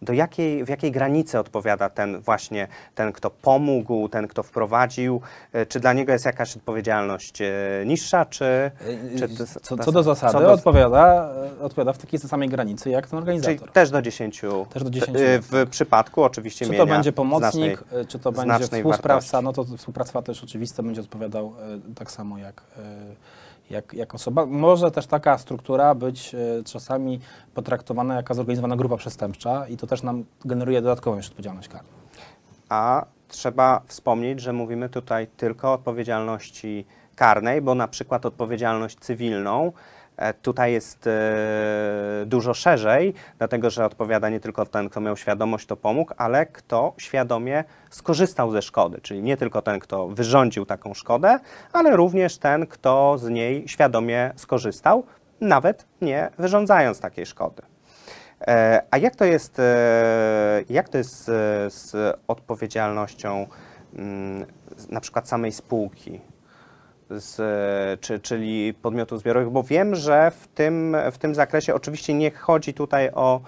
do 0.01 0.13
jakiej, 0.13 0.65
w 0.65 0.69
jakiej 0.69 0.91
granicy 0.91 1.39
odpowiada 1.39 1.89
ten 1.89 2.19
właśnie, 2.21 2.67
ten 2.95 3.11
kto 3.11 3.29
pomógł, 3.29 4.09
ten 4.09 4.27
kto 4.27 4.43
wprowadził? 4.43 5.21
E, 5.53 5.65
Czy 5.65 5.79
dla 5.79 5.93
niego 5.93 6.11
jest 6.11 6.25
jakaś 6.25 6.57
odpowiedzialność 6.57 7.39
niższa, 7.85 8.25
czy... 8.25 8.71
czy 9.19 9.29
to- 9.29 9.45
Co, 9.61 9.77
co 9.77 9.91
do 9.91 10.03
zasady 10.03 10.33
co 10.33 10.39
do- 10.39 10.51
odpowiada, 10.53 11.29
odpowiada 11.61 11.93
w 11.93 11.97
takiej 11.97 12.19
samej 12.19 12.49
granicy 12.49 12.89
jak 12.89 13.07
ten 13.07 13.09
Czyli 13.09 13.31
organizator. 13.37 13.71
też 13.71 13.89
do 13.89 14.01
10. 14.01 14.41
Też 14.73 14.83
do 14.83 14.89
10 14.89 15.17
e, 15.17 15.33
lat, 15.33 15.41
W 15.45 15.69
przypadku 15.69 16.23
oczywiście 16.23 16.65
Czy 16.65 16.73
to 16.73 16.85
będzie 16.85 17.11
pomocnik, 17.11 17.79
znacznej- 17.79 18.07
czy 18.07 18.19
to 18.19 18.31
będzie 18.31 18.59
współsprawca, 18.59 19.41
wartości. 19.41 19.43
no 19.43 19.53
to 19.71 19.77
współsprawca 19.77 20.21
też 20.21 20.43
oczywiste 20.43 20.83
będzie 20.83 21.01
odpowiadał 21.01 21.53
tak 21.95 22.11
samo 22.11 22.37
jak, 22.37 22.61
e, 22.77 22.81
jak, 23.69 23.93
jak 23.93 24.15
osoba. 24.15 24.45
Może 24.45 24.91
też 24.91 25.07
taka 25.07 25.37
struktura 25.37 25.95
być 25.95 26.35
e, 26.35 26.63
czasami 26.63 27.19
potraktowana 27.53 28.15
jako 28.15 28.33
zorganizowana 28.33 28.75
grupa 28.75 28.97
przestępcza 28.97 29.67
i 29.67 29.77
to 29.77 29.87
też 29.87 30.03
nam 30.03 30.25
generuje 30.45 30.81
dodatkową 30.81 31.17
jeszcze 31.17 31.31
odpowiedzialność 31.31 31.67
karną. 31.67 31.89
A 32.69 33.05
trzeba 33.27 33.81
wspomnieć, 33.85 34.39
że 34.39 34.53
mówimy 34.53 34.89
tutaj 34.89 35.27
tylko 35.27 35.69
o 35.69 35.73
odpowiedzialności 35.73 36.85
karnej, 37.15 37.61
bo 37.61 37.75
na 37.75 37.87
przykład 37.87 38.25
odpowiedzialność 38.25 38.97
cywilną 38.99 39.71
Tutaj 40.41 40.71
jest 40.73 41.07
e, 41.07 41.11
dużo 42.25 42.53
szerzej, 42.53 43.13
dlatego 43.37 43.69
że 43.69 43.85
odpowiada 43.85 44.29
nie 44.29 44.39
tylko 44.39 44.65
ten, 44.65 44.89
kto 44.89 45.01
miał 45.01 45.17
świadomość, 45.17 45.65
to 45.65 45.75
pomógł, 45.75 46.13
ale 46.17 46.45
kto 46.45 46.93
świadomie 46.97 47.63
skorzystał 47.89 48.51
ze 48.51 48.61
szkody, 48.61 49.01
czyli 49.01 49.21
nie 49.23 49.37
tylko 49.37 49.61
ten, 49.61 49.79
kto 49.79 50.07
wyrządził 50.07 50.65
taką 50.65 50.93
szkodę, 50.93 51.39
ale 51.73 51.95
również 51.95 52.37
ten, 52.37 52.67
kto 52.67 53.17
z 53.17 53.29
niej 53.29 53.67
świadomie 53.67 54.31
skorzystał, 54.35 55.03
nawet 55.41 55.85
nie 56.01 56.29
wyrządzając 56.37 56.99
takiej 56.99 57.25
szkody. 57.25 57.61
E, 58.47 58.81
A 58.91 58.97
jak 58.97 59.15
to 59.15 59.25
jest, 59.25 59.59
e, 59.59 60.63
jak 60.69 60.89
to 60.89 60.97
jest 60.97 61.29
e, 61.29 61.31
z 61.69 61.95
odpowiedzialnością 62.27 63.47
mm, 63.95 64.45
z- 64.77 64.89
na 64.89 64.99
przykład 65.01 65.27
samej 65.27 65.51
spółki, 65.51 66.21
z, 67.09 68.01
czy, 68.01 68.19
czyli 68.19 68.73
podmiotów 68.73 69.19
zbiorowych? 69.19 69.49
Bo 69.49 69.63
wiem, 69.63 69.95
że 69.95 70.31
w 70.31 70.47
tym, 70.47 70.97
w 71.11 71.17
tym 71.17 71.35
zakresie 71.35 71.73
oczywiście 71.73 72.13
nie 72.13 72.31
chodzi 72.31 72.73
tutaj 72.73 73.09
o. 73.13 73.41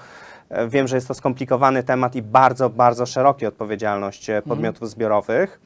Wiem, 0.68 0.88
że 0.88 0.96
jest 0.98 1.08
to 1.08 1.14
skomplikowany 1.14 1.84
temat 1.84 2.16
i 2.16 2.22
bardzo, 2.22 2.70
bardzo 2.70 3.06
szerokie 3.06 3.48
odpowiedzialność 3.48 4.30
e, 4.30 4.42
podmiotów 4.42 4.90
zbiorowych. 4.90 5.62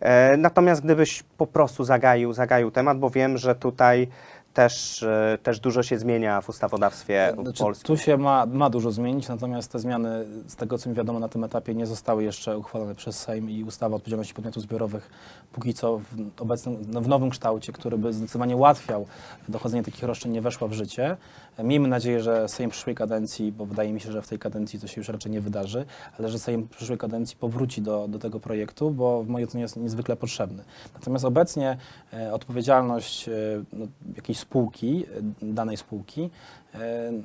E, 0.00 0.36
Natomiast 0.36 0.84
gdybyś 0.84 1.22
po 1.22 1.46
prostu 1.46 1.84
zagaił, 1.84 2.32
zagaił 2.32 2.70
temat, 2.70 2.98
bo 2.98 3.10
wiem, 3.10 3.38
że 3.38 3.54
tutaj 3.54 4.08
też, 4.56 5.02
e, 5.02 5.38
też 5.42 5.60
dużo 5.60 5.82
się 5.82 5.98
zmienia 5.98 6.40
w 6.40 6.48
ustawodawstwie 6.48 7.32
Znaczy, 7.42 7.62
polskim. 7.62 7.86
tu 7.86 7.96
się 8.02 8.16
ma, 8.16 8.46
ma 8.46 8.70
dużo 8.70 8.90
zmienić, 8.90 9.28
natomiast 9.28 9.72
te 9.72 9.78
zmiany, 9.78 10.26
z 10.46 10.56
tego 10.56 10.78
co 10.78 10.88
mi 10.90 10.94
wiadomo 10.94 11.18
na 11.18 11.28
tym 11.28 11.44
etapie, 11.44 11.74
nie 11.74 11.86
zostały 11.86 12.24
jeszcze 12.24 12.58
uchwalone 12.58 12.94
przez 12.94 13.18
Sejm 13.18 13.50
i 13.50 13.64
ustawa 13.64 13.92
o 13.92 13.96
odpowiedzialności 13.96 14.34
podmiotów 14.34 14.62
zbiorowych 14.62 15.10
póki 15.56 15.74
co 15.74 15.98
w 15.98 16.42
obecnym, 16.42 16.76
no, 16.88 17.00
w 17.00 17.08
nowym 17.08 17.30
kształcie, 17.30 17.72
który 17.72 17.98
by 17.98 18.12
zdecydowanie 18.12 18.56
ułatwiał 18.56 19.06
dochodzenie 19.48 19.82
takich 19.82 20.02
roszczeń, 20.02 20.32
nie 20.32 20.42
weszła 20.42 20.68
w 20.68 20.72
życie. 20.72 21.16
Miejmy 21.64 21.88
nadzieję, 21.88 22.22
że 22.22 22.48
Sejm 22.48 22.70
przyszłej 22.70 22.96
kadencji, 22.96 23.52
bo 23.52 23.66
wydaje 23.66 23.92
mi 23.92 24.00
się, 24.00 24.12
że 24.12 24.22
w 24.22 24.28
tej 24.28 24.38
kadencji 24.38 24.80
to 24.80 24.86
się 24.86 25.00
już 25.00 25.08
raczej 25.08 25.32
nie 25.32 25.40
wydarzy, 25.40 25.84
ale 26.18 26.28
że 26.28 26.38
Sejm 26.38 26.68
przyszłej 26.68 26.98
kadencji 26.98 27.36
powróci 27.36 27.82
do, 27.82 28.08
do 28.08 28.18
tego 28.18 28.40
projektu, 28.40 28.90
bo 28.90 29.22
w 29.22 29.28
mojej 29.28 29.48
ocenie 29.48 29.62
jest 29.62 29.76
niezwykle 29.76 30.16
potrzebny. 30.16 30.64
Natomiast 30.94 31.24
obecnie 31.24 31.76
e, 32.12 32.34
odpowiedzialność 32.34 33.28
e, 33.28 33.32
no, 33.72 33.86
jakiejś 34.16 34.38
spółki, 34.50 35.06
danej 35.42 35.76
spółki, 35.76 36.30
e, 36.74 36.78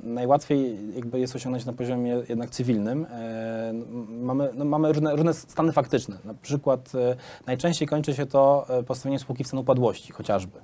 najłatwiej 0.04 0.78
jakby 0.94 1.20
jest 1.20 1.36
osiągnąć 1.36 1.64
na 1.64 1.72
poziomie 1.72 2.22
jednak 2.28 2.50
cywilnym. 2.50 3.06
E, 3.10 3.72
mamy, 4.08 4.50
no, 4.54 4.64
mamy 4.64 4.92
różne, 4.92 5.16
różne 5.16 5.34
stany 5.34 5.72
faktyczne. 5.72 6.16
Na 6.24 6.34
przykład 6.34 6.92
e, 6.94 7.16
najczęściej 7.46 7.88
kończy 7.88 8.14
się 8.14 8.26
to 8.26 8.66
e, 8.68 8.82
postawieniem 8.82 9.18
spółki 9.20 9.44
w 9.44 9.46
stan 9.46 9.60
upadłości 9.60 10.12
chociażby, 10.12 10.58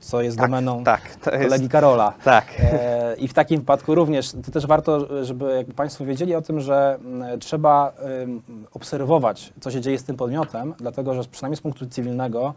co 0.00 0.22
jest 0.22 0.36
Tak, 0.38 0.46
domeną 0.46 0.84
tak, 0.84 1.16
to 1.16 1.30
jest- 1.30 1.44
kolegi 1.44 1.68
Karola. 1.68 2.12
Tak. 2.24 2.46
I 3.18 3.28
w 3.28 3.34
takim 3.34 3.60
wypadku 3.60 3.94
również, 3.94 4.32
to 4.32 4.52
też 4.52 4.66
warto, 4.66 5.24
żeby 5.24 5.54
jakby 5.56 5.74
Państwo 5.74 6.04
wiedzieli 6.04 6.34
o 6.34 6.42
tym, 6.42 6.60
że 6.60 6.98
trzeba 7.40 7.92
obserwować, 8.74 9.52
co 9.60 9.70
się 9.70 9.80
dzieje 9.80 9.98
z 9.98 10.04
tym 10.04 10.16
podmiotem, 10.16 10.74
dlatego 10.78 11.14
że 11.14 11.24
przynajmniej 11.24 11.56
z 11.56 11.60
punktu 11.60 11.86
cywilnego, 11.86 12.54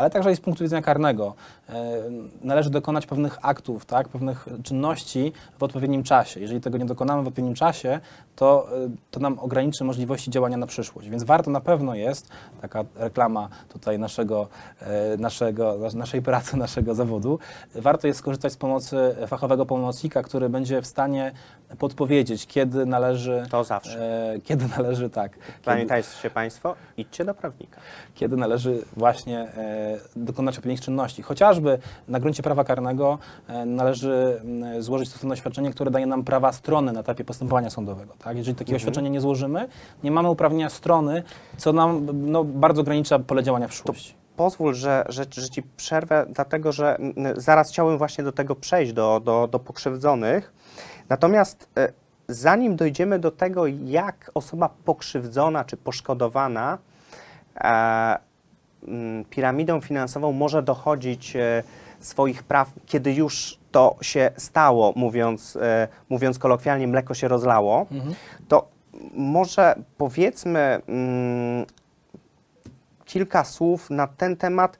ale 0.00 0.10
także 0.10 0.32
i 0.32 0.36
z 0.36 0.40
punktu 0.40 0.64
widzenia 0.64 0.82
karnego, 0.82 1.34
e, 1.68 2.02
należy 2.42 2.70
dokonać 2.70 3.06
pewnych 3.06 3.38
aktów, 3.42 3.86
tak, 3.86 4.08
pewnych 4.08 4.46
czynności 4.62 5.32
w 5.58 5.62
odpowiednim 5.62 6.02
czasie. 6.02 6.40
Jeżeli 6.40 6.60
tego 6.60 6.78
nie 6.78 6.84
dokonamy 6.84 7.22
w 7.22 7.26
odpowiednim 7.26 7.54
czasie, 7.54 8.00
to, 8.36 8.68
e, 8.84 8.90
to 9.10 9.20
nam 9.20 9.38
ograniczy 9.38 9.84
możliwości 9.84 10.30
działania 10.30 10.56
na 10.56 10.66
przyszłość. 10.66 11.08
Więc 11.08 11.24
warto 11.24 11.50
na 11.50 11.60
pewno 11.60 11.94
jest, 11.94 12.28
taka 12.60 12.84
reklama 12.96 13.48
tutaj 13.68 13.98
naszego, 13.98 14.48
e, 14.80 15.16
naszego, 15.16 15.78
nas- 15.78 15.94
naszej 15.94 16.22
pracy, 16.22 16.56
naszego 16.66 16.94
zawodu, 16.94 17.38
warto 17.74 18.06
jest 18.06 18.18
skorzystać 18.18 18.52
z 18.52 18.56
pomocy 18.56 18.96
fachowego 19.26 19.66
pomocnika, 19.66 20.22
który 20.22 20.48
będzie 20.48 20.82
w 20.82 20.86
stanie 20.86 21.32
podpowiedzieć, 21.78 22.46
kiedy 22.46 22.86
należy... 22.86 23.46
To 23.50 23.64
zawsze. 23.64 24.32
E, 24.34 24.40
kiedy 24.40 24.64
należy, 24.76 25.10
tak. 25.10 25.32
Pamiętajcie 25.64 26.30
Państwo, 26.34 26.74
idźcie 26.96 27.24
do 27.24 27.34
prawnika. 27.34 27.80
kiedy 28.14 28.36
należy 28.36 28.84
właśnie 28.96 29.38
e, 29.38 29.98
dokonać 30.16 30.54
odpowiednich 30.54 30.80
czynności. 30.80 31.22
Chociażby 31.22 31.78
na 32.08 32.20
gruncie 32.20 32.42
prawa 32.42 32.64
karnego 32.64 33.18
e, 33.48 33.66
należy 33.66 34.40
m, 34.44 34.82
złożyć 34.82 35.08
stosowne 35.08 35.32
oświadczenie, 35.32 35.70
które 35.70 35.90
daje 35.90 36.06
nam 36.06 36.24
prawa 36.24 36.52
strony 36.52 36.92
na 36.92 37.00
etapie 37.00 37.24
postępowania 37.24 37.70
sądowego. 37.70 38.14
Tak? 38.18 38.36
Jeżeli 38.36 38.56
takiego 38.56 38.76
oświadczenia 38.76 39.08
nie 39.08 39.20
złożymy, 39.20 39.68
nie 40.04 40.10
mamy 40.10 40.30
uprawnienia 40.30 40.70
strony, 40.70 41.22
co 41.56 41.72
nam 41.72 42.06
no, 42.12 42.44
bardzo 42.44 42.80
ogranicza 42.80 43.18
pole 43.18 43.42
działania 43.42 43.68
w 43.68 43.70
przyszłości. 43.70 44.14
Pozwól, 44.36 44.74
że, 44.74 45.04
że, 45.08 45.24
że 45.30 45.50
Ci 45.50 45.62
przerwę, 45.62 46.26
dlatego 46.28 46.72
że 46.72 46.96
mm, 46.96 47.40
zaraz 47.40 47.70
chciałem 47.70 47.98
właśnie 47.98 48.24
do 48.24 48.32
tego 48.32 48.54
przejść, 48.56 48.92
do, 48.92 49.20
do, 49.24 49.48
do 49.48 49.58
pokrzywdzonych. 49.58 50.52
Natomiast 51.10 51.68
e, 51.76 51.92
zanim 52.28 52.76
dojdziemy 52.76 53.18
do 53.18 53.30
tego, 53.30 53.66
jak 53.66 54.30
osoba 54.34 54.70
pokrzywdzona 54.84 55.64
czy 55.64 55.76
poszkodowana 55.76 56.78
e, 57.56 58.18
mm, 58.88 59.24
piramidą 59.24 59.80
finansową 59.80 60.32
może 60.32 60.62
dochodzić 60.62 61.36
e, 61.36 61.62
swoich 62.00 62.42
praw, 62.42 62.70
kiedy 62.86 63.12
już 63.12 63.58
to 63.72 63.96
się 64.00 64.30
stało, 64.36 64.92
mówiąc, 64.96 65.58
mówiąc 66.08 66.38
kolokwialnie, 66.38 66.88
mleko 66.88 67.14
się 67.14 67.28
rozlało, 67.28 67.86
to 68.48 68.68
może 69.14 69.74
powiedzmy 69.98 70.80
mm, 70.88 71.66
kilka 73.04 73.44
słów 73.44 73.90
na 73.90 74.06
ten 74.06 74.36
temat, 74.36 74.78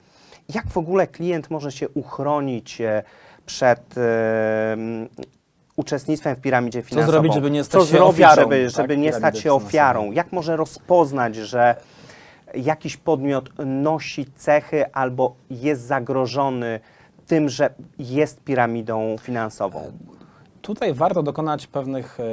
jak 0.55 0.69
w 0.69 0.79
ogóle 0.79 1.07
klient 1.07 1.51
może 1.51 1.73
się 1.73 1.89
uchronić 1.89 2.83
przed 3.47 3.95
uczestnictwem 5.81 6.37
w 6.37 6.41
piramidzie 6.41 6.83
finansową. 6.83 7.13
zrobić, 7.13 7.35
żeby 7.35 7.51
nie 7.51 7.65
stać 7.65 7.83
Co 7.83 7.87
się 7.87 7.97
zrobić, 7.97 8.17
ofiarą, 8.25 8.43
żeby, 8.43 8.65
tak, 8.65 8.71
żeby 8.71 8.97
nie 8.97 9.09
piramidy 9.09 9.19
stać 9.19 9.37
się 9.37 9.43
finansowej? 9.43 9.67
ofiarą? 9.67 10.13
Jak 10.13 10.33
może 10.33 10.57
rozpoznać, 10.57 11.37
że 11.37 11.77
jakiś 12.55 12.97
podmiot 12.97 13.51
nosi 13.67 14.27
cechy 14.37 14.93
albo 14.93 15.35
jest 15.51 15.83
zagrożony 15.83 16.81
tym, 17.27 17.49
że 17.49 17.71
jest 17.99 18.41
piramidą 18.45 19.17
finansową? 19.21 19.93
Tutaj 20.63 20.95
warto 20.95 21.23
dokonać 21.23 21.67
pewnych 21.67 22.21
e, 22.21 22.25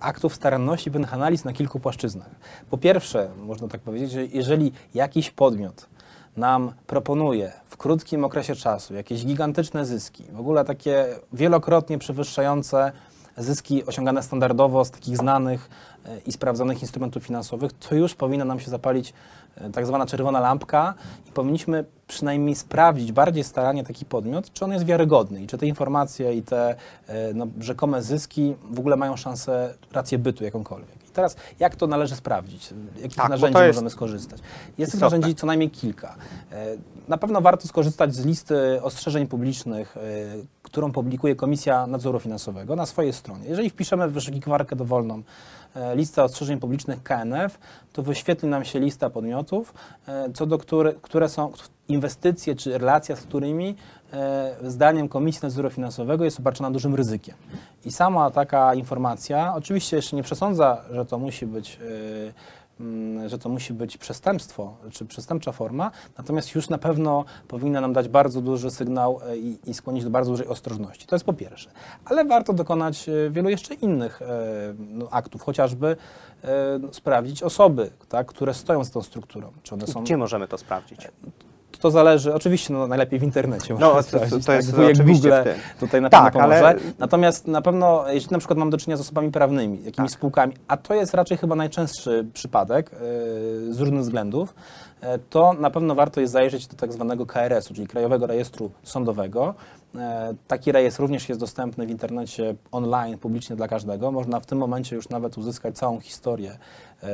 aktów 0.00 0.34
staranności, 0.34 0.90
pewnych 0.90 1.14
analiz 1.14 1.44
na 1.44 1.52
kilku 1.52 1.80
płaszczyznach. 1.80 2.30
Po 2.70 2.78
pierwsze, 2.78 3.28
można 3.38 3.68
tak 3.68 3.80
powiedzieć, 3.80 4.10
że 4.10 4.26
jeżeli 4.26 4.72
jakiś 4.94 5.30
podmiot 5.30 5.88
nam 6.36 6.72
proponuje 6.86 7.52
w 7.66 7.76
krótkim 7.76 8.24
okresie 8.24 8.54
czasu 8.54 8.94
jakieś 8.94 9.26
gigantyczne 9.26 9.86
zyski, 9.86 10.24
w 10.32 10.40
ogóle 10.40 10.64
takie 10.64 11.06
wielokrotnie 11.32 11.98
przewyższające 11.98 12.92
zyski 13.36 13.86
osiągane 13.86 14.22
standardowo 14.22 14.84
z 14.84 14.90
takich 14.90 15.16
znanych 15.16 15.70
e, 16.04 16.18
i 16.26 16.32
sprawdzonych 16.32 16.82
instrumentów 16.82 17.22
finansowych, 17.22 17.72
to 17.72 17.94
już 17.94 18.14
powinna 18.14 18.44
nam 18.44 18.60
się 18.60 18.70
zapalić 18.70 19.12
e, 19.56 19.70
tak 19.70 19.86
zwana 19.86 20.06
czerwona 20.06 20.40
lampka 20.40 20.94
i 21.28 21.32
powinniśmy 21.32 21.84
przynajmniej 22.08 22.54
sprawdzić 22.54 23.12
bardziej 23.12 23.44
staranie 23.44 23.84
taki 23.84 24.04
podmiot, 24.04 24.52
czy 24.52 24.64
on 24.64 24.72
jest 24.72 24.84
wiarygodny 24.84 25.42
i 25.42 25.46
czy 25.46 25.58
te 25.58 25.66
informacje 25.66 26.34
i 26.34 26.42
te 26.42 26.74
e, 27.06 27.34
no, 27.34 27.46
rzekome 27.60 28.02
zyski 28.02 28.54
w 28.70 28.78
ogóle 28.78 28.96
mają 28.96 29.16
szansę, 29.16 29.74
rację 29.92 30.18
bytu 30.18 30.44
jakąkolwiek. 30.44 31.05
Teraz 31.16 31.36
jak 31.58 31.76
to 31.76 31.86
należy 31.86 32.16
sprawdzić? 32.16 32.74
Jakich 32.96 33.16
Tak, 33.16 33.28
narzędzi 33.28 33.58
jest 33.58 33.68
możemy 33.76 33.90
skorzystać? 33.90 34.40
Jest 34.78 34.92
tych 34.92 35.00
narzędzi 35.00 35.34
co 35.34 35.46
najmniej 35.46 35.70
kilka. 35.70 36.16
E, 36.52 36.66
Na 37.08 37.18
pewno 37.18 37.40
warto 37.40 37.68
skorzystać 37.68 38.14
z 38.14 38.26
listy 38.26 38.82
ostrzeżeń 38.82 39.26
publicznych, 39.26 39.96
e, 39.96 40.00
którą 40.76 40.92
publikuje 40.92 41.36
Komisja 41.36 41.86
Nadzoru 41.86 42.20
Finansowego 42.20 42.76
na 42.76 42.86
swojej 42.86 43.12
stronie. 43.12 43.48
Jeżeli 43.48 43.70
wpiszemy 43.70 44.08
w 44.08 44.12
wyszukiwarkę 44.12 44.76
dowolną 44.76 45.22
e, 45.74 45.96
listę 45.96 46.24
ostrzeżeń 46.24 46.60
publicznych 46.60 47.02
KNF, 47.02 47.58
to 47.92 48.02
wyświetli 48.02 48.48
nam 48.48 48.64
się 48.64 48.80
lista 48.80 49.10
podmiotów, 49.10 49.74
e, 50.08 50.32
co 50.32 50.46
do 50.46 50.58
które, 50.58 50.92
które 51.02 51.28
są 51.28 51.52
inwestycje 51.88 52.54
czy 52.54 52.78
relacja 52.78 53.16
z 53.16 53.20
którymi 53.20 53.76
e, 54.12 54.56
zdaniem 54.62 55.08
Komisji 55.08 55.40
Nadzoru 55.42 55.70
Finansowego 55.70 56.24
jest 56.24 56.38
obarczona 56.38 56.70
dużym 56.70 56.94
ryzykiem. 56.94 57.34
I 57.84 57.92
sama 57.92 58.30
taka 58.30 58.74
informacja, 58.74 59.54
oczywiście 59.54 59.96
jeszcze 59.96 60.16
nie 60.16 60.22
przesądza, 60.22 60.82
że 60.90 61.06
to 61.06 61.18
musi 61.18 61.46
być 61.46 61.78
że 63.26 63.38
to 63.38 63.48
musi 63.48 63.72
być 63.72 63.98
przestępstwo 63.98 64.76
czy 64.90 65.04
przestępcza 65.04 65.52
forma, 65.52 65.90
natomiast 66.18 66.54
już 66.54 66.68
na 66.68 66.78
pewno 66.78 67.24
powinna 67.48 67.80
nam 67.80 67.92
dać 67.92 68.08
bardzo 68.08 68.40
duży 68.40 68.70
sygnał 68.70 69.20
e, 69.26 69.36
i, 69.36 69.70
i 69.70 69.74
skłonić 69.74 70.04
do 70.04 70.10
bardzo 70.10 70.30
dużej 70.30 70.46
ostrożności. 70.46 71.06
To 71.06 71.16
jest 71.16 71.24
po 71.24 71.32
pierwsze. 71.32 71.70
Ale 72.04 72.24
warto 72.24 72.52
dokonać 72.52 73.08
e, 73.08 73.30
wielu 73.30 73.48
jeszcze 73.48 73.74
innych 73.74 74.22
e, 74.22 74.26
no, 74.78 75.08
aktów, 75.10 75.42
chociażby 75.42 75.96
no, 76.80 76.92
sprawdzić 76.92 77.42
osoby, 77.42 77.90
tak, 78.08 78.26
które 78.26 78.54
stoją 78.54 78.84
za 78.84 78.92
tą 78.92 79.02
strukturą. 79.02 79.52
Czy 79.62 79.74
one 79.74 79.86
są 79.86 80.04
Gdzie 80.04 80.16
możemy 80.16 80.48
to 80.48 80.58
sprawdzić? 80.58 81.08
To 81.80 81.90
zależy, 81.90 82.34
oczywiście 82.34 82.74
no, 82.74 82.86
najlepiej 82.86 83.18
w 83.18 83.22
internecie. 83.22 83.74
No, 83.80 84.02
to- 84.02 84.02
to- 84.02 84.40
to 84.46 84.52
jest 84.52 84.72
tak, 84.76 84.90
oczywiście 84.92 85.28
Google 85.28 85.50
tutaj 85.80 86.00
na 86.00 86.10
Tak, 86.10 86.24
pewno 86.32 86.40
pomoże. 86.40 86.68
ale- 86.68 86.80
Natomiast 86.98 87.46
na 87.46 87.62
pewno, 87.62 88.04
jeśli 88.08 88.30
na 88.32 88.38
przykład 88.38 88.58
mam 88.58 88.70
do 88.70 88.78
czynienia 88.78 88.96
z 88.96 89.00
osobami 89.00 89.30
prawnymi, 89.30 89.76
jakimiś 89.84 90.10
Tak. 90.10 90.18
spółkami, 90.18 90.54
a 90.68 90.76
to 90.76 90.94
jest 90.94 91.14
raczej 91.14 91.36
chyba 91.38 91.54
najczęstszy 91.56 92.26
przypadek 92.34 92.90
yy, 92.92 93.74
z 93.74 93.80
różnych 93.80 94.00
względów, 94.02 94.54
yy, 95.02 95.08
to 95.30 95.52
na 95.52 95.70
pewno 95.70 95.94
warto 95.94 96.20
jest 96.20 96.32
zajrzeć 96.32 96.66
do 96.66 96.76
tak 96.76 96.92
zwanego 96.92 97.26
KRS-u, 97.26 97.74
czyli 97.74 97.86
Krajowego 97.86 98.26
Rejestru 98.26 98.70
Sądowego, 98.82 99.54
E, 99.58 99.85
Taki 100.48 100.72
rejestr 100.72 101.00
również 101.00 101.28
jest 101.28 101.40
dostępny 101.40 101.86
w 101.86 101.90
internecie 101.90 102.54
online, 102.72 103.18
publicznie 103.18 103.56
dla 103.56 103.68
każdego. 103.68 104.10
Można 104.10 104.40
w 104.40 104.46
tym 104.46 104.58
momencie 104.58 104.96
już 104.96 105.08
nawet 105.08 105.38
uzyskać 105.38 105.76
całą 105.76 106.00
historię 106.00 106.58
e, 107.02 107.08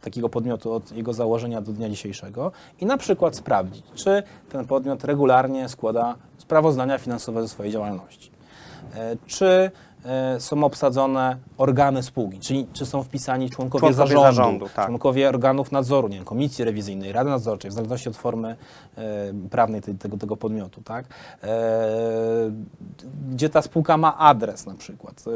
takiego 0.00 0.28
podmiotu 0.28 0.72
od 0.72 0.92
jego 0.92 1.12
założenia 1.12 1.60
do 1.60 1.72
dnia 1.72 1.88
dzisiejszego 1.88 2.52
i 2.80 2.86
na 2.86 2.96
przykład 2.96 3.36
sprawdzić, 3.36 3.84
czy 3.94 4.22
ten 4.48 4.66
podmiot 4.66 5.04
regularnie 5.04 5.68
składa 5.68 6.14
sprawozdania 6.38 6.98
finansowe 6.98 7.42
ze 7.42 7.48
swojej 7.48 7.72
działalności. 7.72 8.30
E, 8.94 9.16
Czy 9.26 9.46
e, 9.46 9.70
są 10.38 10.64
obsadzone 10.64 11.36
organy 11.58 12.02
spółki, 12.02 12.38
czyli 12.38 12.66
czy 12.72 12.86
są 12.86 13.02
wpisani 13.02 13.50
członkowie, 13.50 13.80
Członkowie 13.80 13.94
zarządu, 13.94 14.22
zarządu, 14.36 14.66
tak. 14.76 14.86
członkowie 14.86 15.28
organów 15.28 15.72
nadzoru, 15.72 16.08
nie 16.08 16.16
wiem, 16.16 16.24
komisji 16.24 16.64
rewizyjnej, 16.64 17.12
rady 17.12 17.30
nadzorczej, 17.30 17.70
w 17.70 17.74
zależności 17.74 18.08
od 18.08 18.16
formy 18.16 18.56
e, 18.98 19.02
prawnej 19.50 19.80
tej, 19.82 19.94
tego, 19.94 20.16
tego 20.16 20.36
podmiotu, 20.36 20.82
tak? 20.82 21.04
E, 21.42 21.48
gdzie 23.30 23.48
ta 23.48 23.62
spółka 23.62 23.96
ma 23.96 24.18
adres 24.18 24.66
na 24.66 24.74
przykład. 24.74 25.24
E, 25.26 25.30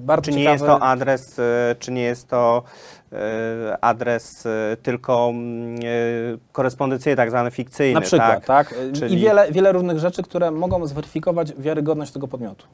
Bardzo 0.00 0.22
Czy 0.24 0.30
nie 0.30 0.36
ciekawe, 0.38 0.52
jest 0.52 0.64
to 0.64 0.82
adres, 0.82 1.38
e, 1.38 1.74
czy 1.78 1.92
nie 1.92 2.02
jest 2.02 2.28
to 2.28 2.62
e, 3.12 3.78
adres 3.80 4.46
e, 4.46 4.76
tylko 4.82 5.28
mm, 5.30 5.76
e, 5.76 5.82
korespondencyjny, 6.52 7.16
tak 7.16 7.30
zwany 7.30 7.50
fikcyjny, 7.50 7.94
na 7.94 8.00
przykład, 8.00 8.46
tak? 8.46 8.68
tak? 8.68 8.78
E, 8.78 8.92
Czyli- 8.92 9.14
I 9.14 9.18
wiele, 9.18 9.52
wiele 9.52 9.72
różnych 9.72 9.98
rzeczy, 9.98 10.22
które 10.22 10.50
mogą 10.50 10.86
zweryfikować 10.86 11.52
wiarygodność 11.58 12.12
tego 12.12 12.28
podmiotu. 12.28 12.66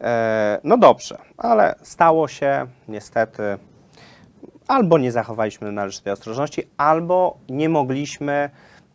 E, 0.00 0.60
No 0.64 0.78
dobrze, 0.78 1.18
ale 1.36 1.74
stało 1.82 2.28
się 2.28 2.66
niestety, 2.88 3.58
albo 4.68 4.98
nie 4.98 5.12
zachowaliśmy 5.12 5.72
należytej 5.72 6.12
ostrożności, 6.12 6.62
albo 6.76 7.38
nie 7.48 7.68
mogliśmy 7.68 8.50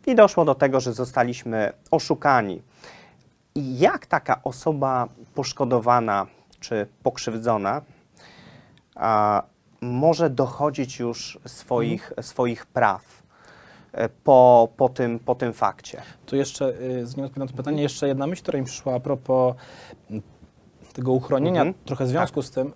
i 0.06 0.14
doszło 0.14 0.44
do 0.44 0.54
tego, 0.54 0.80
że 0.80 0.92
zostaliśmy 0.92 1.72
oszukani. 1.90 2.62
I 3.54 3.78
jak 3.78 4.06
taka 4.06 4.40
osoba 4.42 5.08
poszkodowana 5.34 6.26
czy 6.60 6.86
pokrzywdzona 7.02 7.82
a, 8.94 9.42
może 9.80 10.30
dochodzić 10.30 10.98
już 10.98 11.38
swoich, 11.46 12.12
swoich 12.20 12.66
praw 12.66 13.22
e, 13.92 14.08
po, 14.08 14.68
po, 14.76 14.88
tym, 14.88 15.18
po 15.18 15.34
tym 15.34 15.52
fakcie? 15.52 16.02
Tu 16.26 16.36
jeszcze, 16.36 16.68
y, 16.80 17.06
zanim 17.06 17.24
odpowiem 17.24 17.46
na 17.46 17.52
to 17.52 17.56
pytanie, 17.56 17.82
jeszcze 17.82 18.08
jedna 18.08 18.26
myśl, 18.26 18.42
która 18.42 18.58
mi 18.58 18.64
przyszła 18.64 18.94
a 18.94 19.00
propos 19.00 19.54
tego 20.94 21.12
uchronienia, 21.12 21.60
Mhm. 21.60 21.84
trochę 21.84 22.04
w 22.04 22.08
związku 22.08 22.42
z 22.42 22.50
tym. 22.50 22.72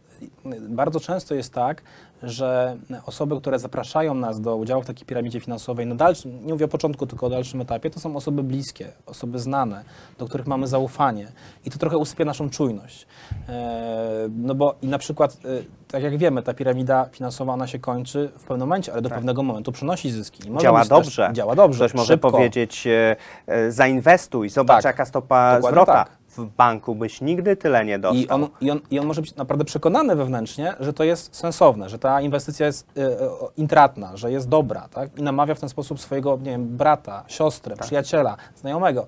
Bardzo 0.68 1.00
często 1.00 1.34
jest 1.34 1.52
tak, 1.54 1.82
że 2.22 2.76
osoby, 3.06 3.40
które 3.40 3.58
zapraszają 3.58 4.14
nas 4.14 4.40
do 4.40 4.56
udziału 4.56 4.82
w 4.82 4.86
takiej 4.86 5.06
piramidzie 5.06 5.40
finansowej 5.40 5.86
na 5.86 5.94
dalszym, 5.94 6.46
nie 6.46 6.52
mówię 6.52 6.64
o 6.64 6.68
początku, 6.68 7.06
tylko 7.06 7.26
o 7.26 7.30
dalszym 7.30 7.60
etapie, 7.60 7.90
to 7.90 8.00
są 8.00 8.16
osoby 8.16 8.42
bliskie, 8.42 8.92
osoby 9.06 9.38
znane, 9.38 9.84
do 10.18 10.26
których 10.26 10.46
mamy 10.46 10.66
zaufanie 10.66 11.32
i 11.64 11.70
to 11.70 11.78
trochę 11.78 11.98
usypia 11.98 12.24
naszą 12.24 12.50
czujność. 12.50 13.06
E, 13.48 14.28
No 14.30 14.54
bo 14.54 14.74
i 14.82 14.86
na 14.88 14.98
przykład, 14.98 15.32
y, 15.44 15.64
tak 15.88 16.02
jak 16.02 16.16
wiemy, 16.18 16.42
ta 16.42 16.54
piramida 16.54 17.08
finansowa, 17.12 17.52
ona 17.52 17.66
się 17.66 17.78
kończy 17.78 18.30
w 18.38 18.42
pewnym 18.42 18.68
momencie, 18.68 18.92
ale 18.92 19.02
do 19.02 19.08
pewnego 19.10 19.42
momentu 19.42 19.72
przynosi 19.72 20.10
zyski. 20.10 20.42
Tak. 20.52 20.62
Działa 20.62 20.78
być 20.80 20.88
też- 20.88 20.98
dobrze. 20.98 21.30
Działa 21.32 21.54
dobrze. 21.54 21.84
Ktoś 21.84 21.94
może 21.94 22.12
szybko. 22.12 22.30
powiedzieć, 22.30 22.86
e, 22.86 23.16
e, 23.46 23.72
zainwestuj, 23.72 24.48
zobacz 24.48 24.82
Tak. 24.82 24.84
jaka 24.94 25.04
stopa 25.04 25.54
Dokładnie 25.54 25.70
zwrota. 25.70 25.92
tak. 26.04 26.17
W 26.38 26.46
banku 26.56 26.94
byś 26.94 27.20
nigdy 27.20 27.56
tyle 27.56 27.84
nie 27.84 27.98
dostał. 27.98 28.22
I 28.22 28.28
on, 28.28 28.48
i, 28.60 28.70
on, 28.70 28.80
I 28.90 28.98
on 28.98 29.06
może 29.06 29.20
być 29.20 29.36
naprawdę 29.36 29.64
przekonany 29.64 30.16
wewnętrznie, 30.16 30.74
że 30.80 30.92
to 30.92 31.04
jest 31.04 31.36
sensowne, 31.36 31.88
że 31.88 31.98
ta 31.98 32.20
inwestycja 32.20 32.66
jest 32.66 32.86
y, 32.98 33.00
y, 33.00 33.14
intratna, 33.56 34.16
że 34.16 34.32
jest 34.32 34.48
dobra, 34.48 34.88
tak? 34.88 35.18
I 35.18 35.22
namawia 35.22 35.54
w 35.54 35.60
ten 35.60 35.68
sposób 35.68 36.00
swojego, 36.00 36.36
nie 36.36 36.50
wiem, 36.50 36.76
brata, 36.76 37.24
siostrę, 37.28 37.76
Tak. 37.76 37.86
przyjaciela, 37.86 38.36
znajomego. 38.56 39.06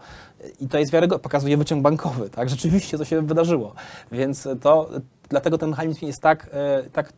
I 0.61 0.69
to 0.69 0.79
jest 0.79 0.93
wiarygodne, 0.93 1.23
pokazuje 1.23 1.57
wyciąg 1.57 1.83
bankowy, 1.83 2.31
tak? 2.31 2.49
Rzeczywiście 2.49 2.99
to 2.99 3.05
się 3.05 3.23
wydarzyło. 3.23 3.75
Więc 4.13 4.49
to, 4.63 4.91
dlatego 5.29 5.59
ten 5.59 5.71
mechanizm 5.71 6.07
jest 6.07 6.23
tak, 6.23 6.51
y, 6.87 6.91
tak 6.91 7.13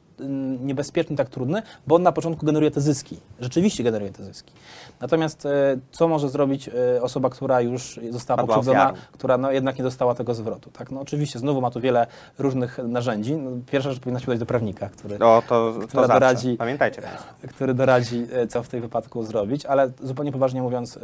niebezpieczny, 0.61 1.17
tak 1.17 1.29
trudny, 1.29 1.63
bo 1.87 1.95
on 1.95 2.03
na 2.03 2.13
początku 2.13 2.47
generuje 2.47 2.71
te 2.71 2.81
zyski. 2.81 3.17
Rzeczywiście 3.41 3.85
generuje 3.85 4.11
te 4.13 4.25
zyski. 4.25 4.53
Natomiast 5.01 5.47
y, 5.47 5.49
co 5.91 6.09
może 6.09 6.29
zrobić 6.29 6.69
y, 6.69 7.03
osoba, 7.03 7.31
która 7.31 7.61
już 7.61 8.01
została 8.11 8.37
Padła 8.37 8.55
pokrzywdzona, 8.55 8.85
ofiarą. 8.91 9.07
która 9.13 9.39
no, 9.39 9.51
jednak 9.53 9.79
nie 9.79 9.85
dostała 9.85 10.15
tego 10.15 10.35
zwrotu. 10.35 10.71
Tak? 10.71 10.91
No, 10.91 11.01
oczywiście 11.01 11.39
znowu 11.39 11.61
ma 11.61 11.71
tu 11.71 11.81
wiele 11.81 12.07
różnych 12.39 12.79
narzędzi. 12.79 13.37
No, 13.37 13.51
pierwsza 13.67 13.91
rzecz 13.91 14.01
powinna 14.01 14.21
się 14.21 14.27
udać 14.27 14.39
do 14.39 14.47
prawnika, 14.47 14.89
który, 14.89 15.19
No 15.19 15.43
to, 15.49 15.75
to 15.93 16.03
doradzi- 16.09 16.57
Pamiętajcie 16.57 17.03
który 17.49 17.75
doradzi, 17.75 18.27
e, 18.33 18.47
co 18.47 18.63
w 18.63 18.69
tym 18.69 18.81
wypadku 18.81 19.23
zrobić, 19.25 19.67
ale 19.67 19.91
zupełnie 20.03 20.33
poważnie 20.33 20.63
mówiąc, 20.63 20.97
e, 20.97 21.01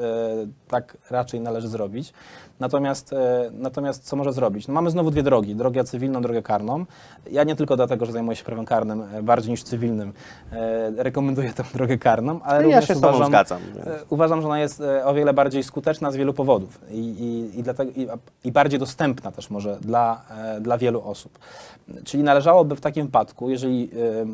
tak 0.69 0.97
raczej 1.11 1.41
należy 1.41 1.69
zrobić. 1.69 2.13
Natomiast, 2.61 3.13
e, 3.13 3.51
natomiast 3.53 4.05
co 4.05 4.17
może 4.17 4.33
zrobić? 4.33 4.69
No, 4.69 4.75
mamy 4.75 4.91
znowu 4.91 5.11
dwie 5.11 5.23
drogi, 5.23 5.55
drogę 5.57 5.85
cywilną, 5.85 6.23
drogę 6.23 6.43
karną. 6.43 6.85
Ja 7.31 7.45
nie 7.45 7.57
tylko 7.57 7.77
dlatego, 7.77 8.07
że 8.07 8.13
zajmuję 8.13 8.37
się 8.37 8.45
prawem 8.45 8.65
karnym, 8.65 9.03
e, 9.03 9.07
bardziej 9.23 9.51
niż 9.51 9.63
cywilnym, 9.63 10.13
e, 10.53 10.91
rekomenduję 11.03 11.53
tę 11.53 11.65
drogę 11.75 11.99
karną, 11.99 12.41
ale 12.43 12.57
Ja 12.57 12.63
również 12.81 12.89
się 12.89 12.97
uważam, 12.97 13.27
zgadzam. 13.27 13.59
E, 13.87 13.99
Uważam, 14.09 14.41
że 14.41 14.47
ona 14.47 14.61
jest 14.61 14.81
e, 14.81 15.05
o 15.05 15.15
wiele 15.15 15.33
bardziej 15.35 15.63
skuteczna 15.63 16.11
z 16.11 16.17
wielu 16.17 16.35
powodów 16.35 16.81
i, 16.91 16.99
i, 16.99 17.59
i, 17.59 17.63
dlatego, 17.63 17.93
i, 17.97 18.09
i 18.45 18.53
bardziej 18.53 18.79
dostępna 18.81 19.33
też 19.33 19.51
może 19.51 19.79
dla, 19.81 20.21
e, 20.57 20.61
dla 20.61 20.79
wielu 20.79 21.03
osób. 21.03 21.39
Czyli 22.05 22.23
należałoby 22.23 22.77
w 22.77 22.81
takim 22.81 23.07
wypadku, 23.07 23.51
jeżeli 23.51 23.91
e, 23.93 24.27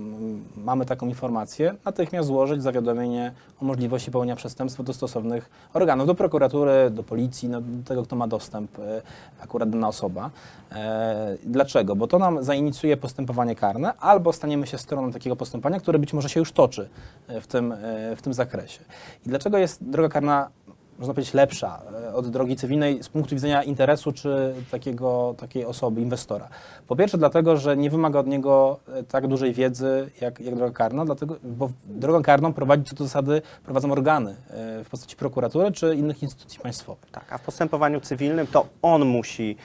mamy 0.56 0.86
taką 0.86 1.06
informację, 1.08 1.74
natychmiast 1.84 2.28
złożyć 2.28 2.62
zawiadomienie 2.62 3.32
o 3.60 3.64
możliwości 3.64 4.10
popełnienia 4.10 4.36
przestępstwa 4.36 4.82
do 4.82 4.92
stosownych 4.92 5.50
organów, 5.74 6.06
do 6.06 6.14
prokuratury, 6.14 6.90
do 6.90 7.02
policji, 7.02 7.48
no, 7.48 7.60
do 7.60 7.88
tego, 7.88 8.02
kto 8.02 8.16
ma 8.16 8.28
dostęp, 8.28 8.78
e, 8.78 9.02
akurat 9.40 9.70
dana 9.70 9.88
osoba. 9.88 10.30
E, 10.72 11.36
Dlaczego? 11.44 11.96
Bo 11.96 12.06
to 12.06 12.18
nam 12.18 12.44
zainicjuje 12.44 12.96
postępowanie 12.96 13.54
karne, 13.56 13.94
albo 14.00 14.32
staniemy 14.32 14.63
się 14.66 14.78
stroną 14.78 15.12
takiego 15.12 15.36
postępowania, 15.36 15.80
które 15.80 15.98
być 15.98 16.12
może 16.12 16.28
się 16.28 16.40
już 16.40 16.52
toczy 16.52 16.88
e, 17.28 17.40
w 17.40 17.46
tym, 17.46 17.72
e, 17.72 18.16
w 18.16 18.22
tym 18.22 18.34
zakresie. 18.34 18.80
I 19.26 19.28
dlaczego 19.28 19.58
jest 19.58 19.84
droga 19.84 20.08
karna, 20.08 20.50
można 20.98 21.14
powiedzieć, 21.14 21.34
lepsza 21.34 21.82
e, 22.04 22.14
od 22.14 22.28
drogi 22.28 22.56
cywilnej 22.56 23.02
z 23.02 23.08
punktu 23.08 23.34
widzenia 23.34 23.62
interesu 23.62 24.12
czy 24.12 24.54
takiego, 24.70 25.34
takiej 25.38 25.64
osoby, 25.64 26.00
inwestora? 26.00 26.48
Po 26.86 26.96
pierwsze 26.96 27.18
dlatego, 27.18 27.56
że 27.56 27.76
nie 27.76 27.90
wymaga 27.90 28.18
od 28.18 28.26
niego 28.26 28.80
tak 29.08 29.26
dużej 29.26 29.52
wiedzy 29.52 30.10
jak, 30.20 30.40
jak 30.40 30.54
droga 30.54 30.72
karna, 30.72 31.04
dlatego, 31.04 31.36
bo 31.42 31.70
drogą 31.84 32.22
karną 32.22 32.52
prowadzić 32.52 32.88
co 32.88 32.94
do 32.94 33.04
zasady 33.04 33.42
prowadzą 33.64 33.92
organy 33.92 34.36
w 34.84 34.86
postaci 34.90 35.16
prokuratury 35.16 35.72
czy 35.72 35.94
innych 35.94 36.22
instytucji 36.22 36.60
państwowych. 36.60 37.10
Tak, 37.10 37.32
a 37.32 37.38
w 37.38 37.42
postępowaniu 37.42 38.00
cywilnym 38.00 38.46
to 38.46 38.66
on 38.82 39.04
musi 39.04 39.56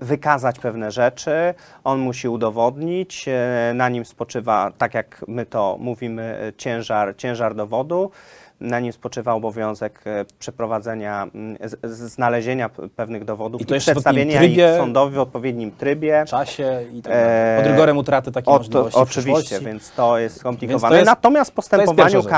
wykazać 0.00 0.58
pewne 0.58 0.90
rzeczy, 0.90 1.54
on 1.84 1.98
musi 2.00 2.28
udowodnić, 2.28 3.28
e, 3.28 3.72
na 3.74 3.88
nim 3.88 4.04
spoczywa, 4.04 4.72
tak 4.78 4.94
jak 4.94 5.24
my 5.28 5.46
to 5.46 5.76
mówimy, 5.80 6.38
e, 6.48 6.52
ciężar, 6.56 7.16
ciężar 7.16 7.54
dowodu. 7.54 8.10
Na 8.60 8.80
nim 8.80 8.92
spoczywa 8.92 9.32
obowiązek 9.34 10.00
e, 10.06 10.24
przeprowadzenia, 10.38 11.26
znalezienia 11.84 12.70
pewnych 12.96 13.24
dowodów 13.24 13.60
I 13.62 13.66
to 13.66 13.74
i 13.74 13.78
przedstawienia 13.78 14.38
trybie. 14.38 14.70
ich 14.72 14.76
sądowi 14.78 15.16
w 15.16 15.20
odpowiednim 15.20 15.70
trybie. 15.70 16.24
czasie 16.28 16.80
i 16.92 17.02
tak 17.02 17.12
dalej. 17.12 17.62
Pod 17.62 17.70
rygorem 17.72 17.98
utraty 17.98 18.32
takiej 18.32 18.52
to, 18.54 18.58
możliwości 18.58 18.98
oczywiście, 18.98 19.60
więc 19.60 19.90
to 19.92 20.18
jest 20.18 20.36
skomplikowane. 20.40 20.96
jest- 20.96 21.06
Natomiast 21.06 21.50
w 21.50 21.54
postępowaniu 21.54 21.96
pierwsza 21.96 22.18
rzecz. 22.22 22.30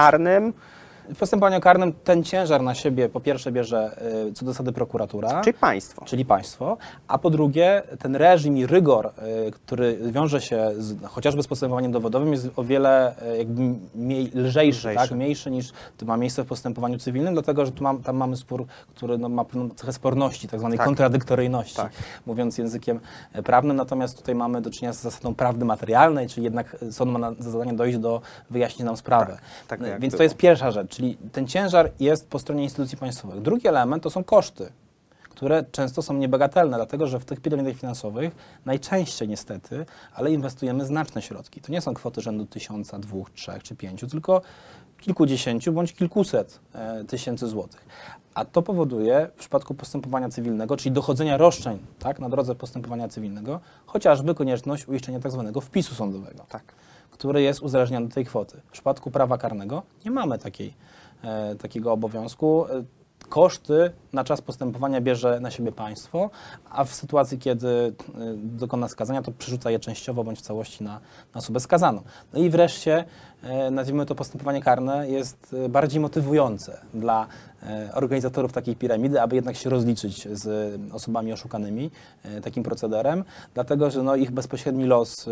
W 1.14 1.18
postępowaniu 1.18 1.60
karnym 1.60 1.92
ten 1.92 2.24
ciężar 2.24 2.62
na 2.62 2.74
siebie 2.74 3.08
po 3.08 3.20
pierwsze 3.20 3.52
bierze 3.52 3.96
y, 4.28 4.32
co 4.32 4.44
do 4.44 4.52
zasady 4.52 4.72
prokuratura, 4.72 5.40
czyli 5.40 5.54
państwo. 5.58 6.04
czyli 6.04 6.24
państwo, 6.24 6.76
a 7.08 7.18
po 7.18 7.30
drugie 7.30 7.82
ten 7.98 8.16
reżim 8.16 8.58
i 8.58 8.66
rygor, 8.66 9.06
y, 9.46 9.50
który 9.50 9.98
wiąże 10.12 10.40
się 10.40 10.70
z, 10.78 11.04
chociażby 11.04 11.42
z 11.42 11.46
postępowaniem 11.46 11.92
dowodowym 11.92 12.32
jest 12.32 12.48
o 12.56 12.64
wiele 12.64 13.14
y, 13.34 13.38
jakby 13.38 13.62
mniej, 13.94 14.30
lżejszy, 14.34 14.78
Lżejszy. 14.78 15.08
Tak? 15.08 15.10
mniejszy 15.10 15.50
niż 15.50 15.72
to 15.96 16.06
ma 16.06 16.16
miejsce 16.16 16.42
w 16.44 16.46
postępowaniu 16.46 16.98
cywilnym, 16.98 17.34
dlatego 17.34 17.66
że 17.66 17.72
tu 17.72 17.84
mam, 17.84 18.02
tam 18.02 18.16
mamy 18.16 18.36
spór, 18.36 18.66
który 18.94 19.18
no, 19.18 19.28
ma 19.28 19.44
pewną 19.44 19.70
cechę 19.70 19.92
sporności, 19.92 20.48
tak 20.48 20.60
zwanej 20.60 20.78
Tak. 20.78 20.86
kontradyktoryjności, 20.86 21.76
Tak. 21.76 21.92
mówiąc 22.26 22.58
językiem 22.58 23.00
e, 23.32 23.42
prawnym, 23.42 23.76
natomiast 23.76 24.16
tutaj 24.16 24.34
mamy 24.34 24.60
do 24.62 24.70
czynienia 24.70 24.92
z 24.92 25.00
zasadą 25.02 25.34
prawdy 25.34 25.64
materialnej, 25.64 26.28
czyli 26.28 26.44
jednak 26.44 26.76
sąd 26.90 27.12
ma 27.12 27.18
na, 27.18 27.32
za 27.38 27.50
zadanie 27.50 27.72
dojść 27.72 27.98
do 27.98 28.20
wyjaśnienia 28.50 28.86
nam 28.86 28.96
sprawę. 28.96 29.38
tak 29.68 29.80
E, 29.82 29.88
jak 29.88 30.00
Więc 30.00 30.12
to 30.12 30.16
było. 30.18 30.22
jest 30.22 30.36
pierwsza 30.36 30.70
rzecz, 30.70 30.91
czyli 30.92 31.16
ten 31.32 31.46
ciężar 31.46 31.90
jest 32.00 32.28
po 32.28 32.38
stronie 32.38 32.62
instytucji 32.62 32.98
państwowych. 32.98 33.42
Drugi 33.42 33.68
element 33.68 34.02
to 34.02 34.10
są 34.10 34.24
koszty, 34.24 34.72
które 35.22 35.64
często 35.72 36.02
są 36.02 36.14
niebagatelne, 36.14 36.76
dlatego 36.76 37.06
że 37.06 37.20
w 37.20 37.24
tych 37.24 37.40
piramidach 37.40 37.74
finansowych 37.74 38.34
najczęściej 38.64 39.28
niestety, 39.28 39.86
ale 40.14 40.32
inwestujemy 40.32 40.84
znaczne 40.84 41.22
środki. 41.22 41.60
To 41.60 41.72
nie 41.72 41.80
są 41.80 41.94
kwoty 41.94 42.20
rzędu 42.20 42.46
tysiąca, 42.46 42.98
dwóch, 42.98 43.30
trzech 43.30 43.62
czy 43.62 43.76
pięciu, 43.76 44.06
tylko 44.06 44.42
kilkudziesięciu 45.00 45.72
bądź 45.72 45.92
kilkuset 45.92 46.60
e, 46.74 47.04
tysięcy 47.04 47.46
złotych. 47.48 47.86
A 48.34 48.44
to 48.44 48.62
powoduje 48.62 49.28
w 49.36 49.38
przypadku 49.38 49.74
postępowania 49.74 50.28
cywilnego, 50.28 50.76
czyli 50.76 50.92
dochodzenia 50.92 51.36
roszczeń 51.36 51.78
tak, 51.98 52.18
na 52.18 52.28
drodze 52.28 52.54
postępowania 52.54 53.08
cywilnego, 53.08 53.60
chociażby 53.86 54.34
konieczność 54.34 54.88
uiszczenia 54.88 55.20
tak 55.20 55.32
zwanego 55.32 55.60
wpisu 55.60 55.94
sądowego 55.94 56.44
Tak. 56.48 56.62
Który 57.12 57.42
jest 57.42 57.62
uzależniony 57.62 58.06
od 58.06 58.14
tej 58.14 58.24
kwoty. 58.24 58.60
W 58.66 58.70
przypadku 58.70 59.10
prawa 59.10 59.38
karnego 59.38 59.82
nie 60.04 60.10
mamy 60.10 60.38
takiej, 60.38 60.74
e, 61.22 61.54
takiego 61.54 61.92
obowiązku. 61.92 62.66
E, 62.66 62.84
koszty 63.28 63.92
na 64.12 64.24
czas 64.24 64.40
postępowania 64.40 65.00
bierze 65.00 65.40
na 65.40 65.50
siebie 65.50 65.72
państwo, 65.72 66.30
a 66.70 66.84
w 66.84 66.94
sytuacji, 66.94 67.38
kiedy 67.38 67.68
y, 67.68 67.94
dokona 68.36 68.88
skazania, 68.88 69.22
to 69.22 69.32
przerzuca 69.32 69.70
je 69.70 69.78
częściowo 69.78 70.24
bądź 70.24 70.38
w 70.38 70.42
całości 70.42 70.84
na, 70.84 71.00
na 71.34 71.38
osobę 71.38 71.60
skazaną. 71.60 72.02
No 72.32 72.40
i 72.40 72.50
wreszcie, 72.50 73.04
e, 73.42 73.70
nazwijmy 73.70 74.06
to 74.06 74.14
postępowanie 74.14 74.62
karne, 74.62 75.08
jest 75.08 75.56
e, 75.64 75.68
bardziej 75.68 76.00
motywujące 76.00 76.80
dla 76.94 77.26
e, 77.26 77.26
organizatorów 77.94 78.52
takiej 78.52 78.76
piramidy, 78.76 79.20
aby 79.20 79.36
jednak 79.36 79.56
się 79.56 79.70
rozliczyć 79.70 80.28
z 80.32 80.74
osobami 80.92 81.32
oszukanymi 81.32 81.90
e, 82.24 82.40
takim 82.40 82.62
procederem, 82.62 83.24
dlatego 83.54 83.90
że 83.90 84.02
no, 84.02 84.16
ich 84.16 84.30
bezpośredni 84.30 84.84
los 84.84 85.28
e, 85.28 85.30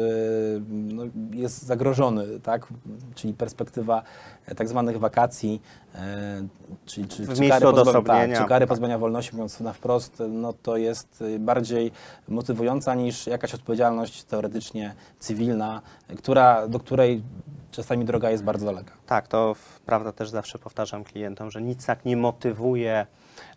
no, 0.68 1.02
jest 1.32 1.62
zagrożony, 1.62 2.40
tak? 2.40 2.66
czyli 3.14 3.34
perspektywa 3.34 4.02
e, 4.46 4.54
tak 4.54 4.68
zwanych 4.68 4.98
wakacji, 4.98 5.62
e, 5.94 6.46
czyli, 6.86 7.08
czy, 7.08 7.24
W 7.24 7.34
czy 7.34 7.48
kary 7.48 7.66
pozba- 7.66 7.68
odosobnienia. 7.68 8.34
Tak, 8.36 8.42
czy 8.44 8.48
kary 8.48 8.62
Tak. 8.62 8.68
pozbawienia 8.68 8.98
wolności, 8.98 9.32
mówiąc 9.32 9.60
na 9.60 9.72
wprost, 9.72 10.22
no 10.28 10.52
to 10.62 10.76
jest 10.76 11.24
bardziej 11.38 11.92
motywująca 12.28 12.94
niż 12.94 13.26
jakaś 13.26 13.54
odpowiedzialność 13.54 14.24
teoretycznie 14.24 14.94
cywilna, 15.18 15.82
która, 16.18 16.68
do 16.68 16.78
której 16.78 17.22
czasami 17.70 18.04
droga 18.04 18.30
jest 18.30 18.44
bardzo 18.44 18.66
daleka. 18.66 18.92
Tak, 19.06 19.28
to 19.28 19.54
prawda 19.86 20.12
też 20.12 20.30
zawsze 20.30 20.58
powtarzam 20.58 21.04
klientom, 21.04 21.50
że 21.50 21.62
nic 21.62 21.86
tak 21.86 22.04
nie 22.04 22.16
motywuje 22.16 23.06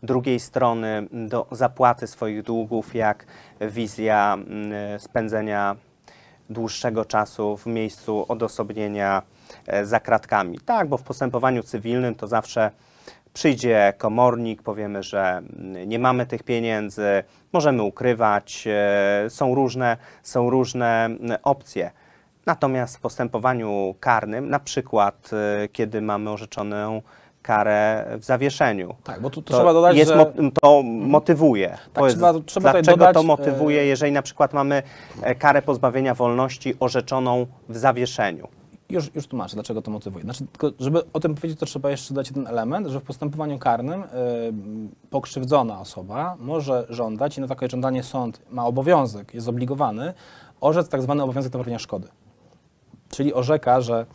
drugiej 0.04 0.40
strony 0.40 1.08
do 1.12 1.48
zapłaty 1.52 2.08
swoich 2.08 2.44
długów, 2.44 2.96
jak 2.96 3.26
wizja 3.62 4.34
mm, 4.34 5.00
spędzenia 5.00 5.76
dłuższego 6.50 7.06
czasu 7.06 7.58
w 7.58 7.66
miejscu 7.66 8.26
odosobnienia 8.28 9.22
e, 9.68 9.86
za 9.86 10.00
kratkami. 10.00 10.60
Tak, 10.66 10.88
bo 10.88 10.98
w 10.98 11.04
postępowaniu 11.04 11.64
cywilnym 11.64 12.16
to 12.16 12.28
zawsze 12.28 12.72
przyjdzie 13.34 13.94
komornik, 13.98 14.62
powiemy, 14.62 15.04
że 15.04 15.22
mm, 15.22 15.90
nie 15.90 16.00
mamy 16.00 16.26
tych 16.26 16.44
pieniędzy, 16.44 17.24
możemy 17.54 17.84
ukrywać, 17.84 18.68
e, 18.68 19.30
są 19.30 19.56
różne, 19.56 19.98
są 20.24 20.50
różne 20.50 21.06
mm, 21.06 21.38
opcje. 21.44 21.92
Natomiast 22.46 22.98
w 22.98 23.00
postępowaniu 23.00 23.96
karnym, 24.00 24.50
na 24.50 24.60
przykład 24.60 25.30
e, 25.64 25.68
kiedy 25.68 26.02
mamy 26.02 26.30
orzeczoną 26.30 27.02
karę 27.42 28.06
w 28.20 28.24
zawieszeniu, 28.24 28.96
Tak, 29.04 29.22
bo 29.22 29.30
tu, 29.30 29.42
trzeba 29.42 29.74
dodać, 29.74 29.98
jest, 29.98 30.12
że... 30.12 30.18
mo- 30.18 30.52
to 30.62 30.84
motywuje. 30.84 31.78
Tak, 31.94 32.04
jest- 32.04 32.16
trzeba- 32.16 32.34
trzeba 32.46 32.72
dlaczego 32.72 32.98
dodać, 32.98 33.14
to 33.14 33.20
e, 33.20 33.24
motywuje, 33.24 33.86
jeżeli 33.86 34.12
na 34.12 34.22
przykład 34.22 34.54
mamy 34.54 34.84
e, 35.22 35.36
karę 35.36 35.62
pozbawienia 35.62 36.16
wolności 36.16 36.76
orzeczoną 36.80 37.48
w 37.70 37.78
zawieszeniu? 37.78 38.48
Już, 38.90 39.16
już 39.16 39.28
tłumaczę, 39.28 39.54
dlaczego 39.54 39.82
to 39.82 39.92
motywuje. 39.92 40.24
Znaczy, 40.24 40.46
żeby 40.80 41.02
o 41.14 41.20
tym 41.20 41.36
powiedzieć, 41.36 41.60
to 41.60 41.66
trzeba 41.66 41.90
jeszcze 41.90 42.14
dodać 42.14 42.28
jeden 42.28 42.48
element, 42.48 42.88
że 42.88 43.00
w 43.00 43.04
postępowaniu 43.04 43.60
karnym 43.60 44.04
y, 44.04 44.08
pokrzywdzona 45.10 45.80
osoba 45.80 46.36
może 46.40 46.86
żądać, 46.90 47.38
i 47.38 47.42
na 47.42 47.48
takie 47.48 47.70
żądanie 47.70 48.04
sąd 48.04 48.42
ma 48.52 48.66
obowiązek, 48.66 49.34
jest 49.34 49.46
zobligowany, 49.46 50.14
orzec 50.62 50.90
tak 50.90 51.02
zwany 51.02 51.24
obowiązek 51.24 51.54
naprawienia 51.54 51.80
szkody. 51.80 52.08
Czyli 53.14 53.34
orzeka, 53.34 53.82
że 53.82 54.06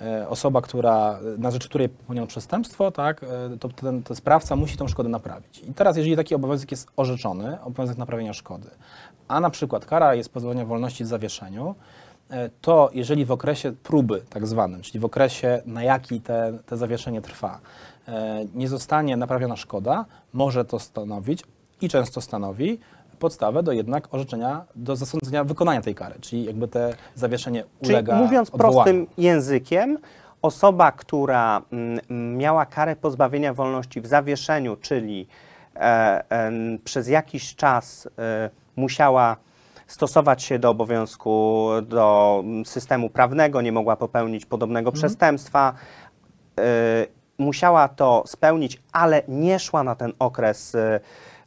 e, 0.00 0.28
osoba, 0.28 0.60
która, 0.60 1.18
na 1.38 1.50
rzecz 1.50 1.68
której 1.68 1.88
popełniono 1.88 2.26
przestępstwo, 2.26 2.90
tak, 2.90 3.22
e, 3.22 3.26
to 3.60 3.68
ten, 3.68 4.02
sprawca 4.14 4.56
musi 4.56 4.76
tą 4.76 4.88
szkodę 4.88 5.08
naprawić. 5.08 5.58
I 5.58 5.74
teraz, 5.74 5.96
jeżeli 5.96 6.16
taki 6.16 6.34
obowiązek 6.34 6.70
jest 6.70 6.88
orzeczony, 6.96 7.62
obowiązek 7.62 7.98
naprawienia 7.98 8.32
szkody, 8.32 8.70
a 9.28 9.40
na 9.40 9.50
przykład 9.50 9.86
kara 9.86 10.14
jest 10.14 10.28
pozbawienia 10.32 10.64
wolności 10.64 11.04
w 11.04 11.06
zawieszeniu, 11.06 11.74
e, 12.30 12.50
to 12.60 12.90
jeżeli 12.92 13.24
w 13.24 13.32
okresie 13.32 13.72
próby 13.72 14.22
tak 14.30 14.46
zwanym, 14.46 14.82
czyli 14.82 15.00
w 15.00 15.04
okresie 15.04 15.62
na 15.66 15.82
jaki 15.82 16.20
te, 16.20 16.58
te 16.66 16.76
zawieszenie 16.76 17.22
trwa, 17.22 17.60
nie 18.54 18.68
zostanie 18.68 19.16
naprawiona 19.16 19.56
szkoda, 19.56 20.04
może 20.32 20.64
to 20.64 20.78
stanowić 20.78 21.42
i 21.80 21.88
często 21.88 22.20
stanowi 22.20 22.78
podstawę 23.18 23.62
do 23.62 23.72
jednak 23.72 24.14
orzeczenia, 24.14 24.64
do 24.74 24.96
zasądzenia 24.96 25.44
wykonania 25.44 25.80
tej 25.82 25.94
kary, 25.94 26.14
czyli 26.20 26.44
jakby 26.44 26.68
te 26.68 26.94
zawieszenie 27.14 27.64
Czyli 27.82 27.92
ulega 27.94 28.16
mówiąc 28.16 28.50
odwołaniu. 28.50 28.74
prostym 28.74 29.06
językiem, 29.18 29.98
osoba, 30.42 30.92
która 30.92 31.62
mm, 31.72 32.36
miała 32.36 32.66
karę 32.66 32.96
pozbawienia 32.96 33.54
wolności 33.54 34.00
w 34.00 34.06
zawieszeniu, 34.06 34.76
czyli 34.76 35.26
e, 35.76 36.24
em, 36.30 36.78
przez 36.84 37.08
jakiś 37.08 37.54
czas 37.54 38.08
e, 38.18 38.50
musiała 38.76 39.36
stosować 39.86 40.42
się 40.42 40.58
do 40.58 40.70
obowiązku, 40.70 41.68
do 41.82 42.40
mm, 42.44 42.64
systemu 42.64 43.10
prawnego, 43.10 43.62
nie 43.62 43.72
mogła 43.72 43.96
popełnić 43.96 44.46
podobnego 44.46 44.90
Mhm. 44.90 45.00
przestępstwa, 45.00 45.72
e, 46.60 46.62
musiała 47.38 47.88
to 47.88 48.22
spełnić, 48.26 48.82
ale 48.92 49.22
nie 49.28 49.58
szła 49.58 49.82
na 49.84 49.94
ten 49.94 50.12
okres 50.18 50.74
e, 50.74 51.00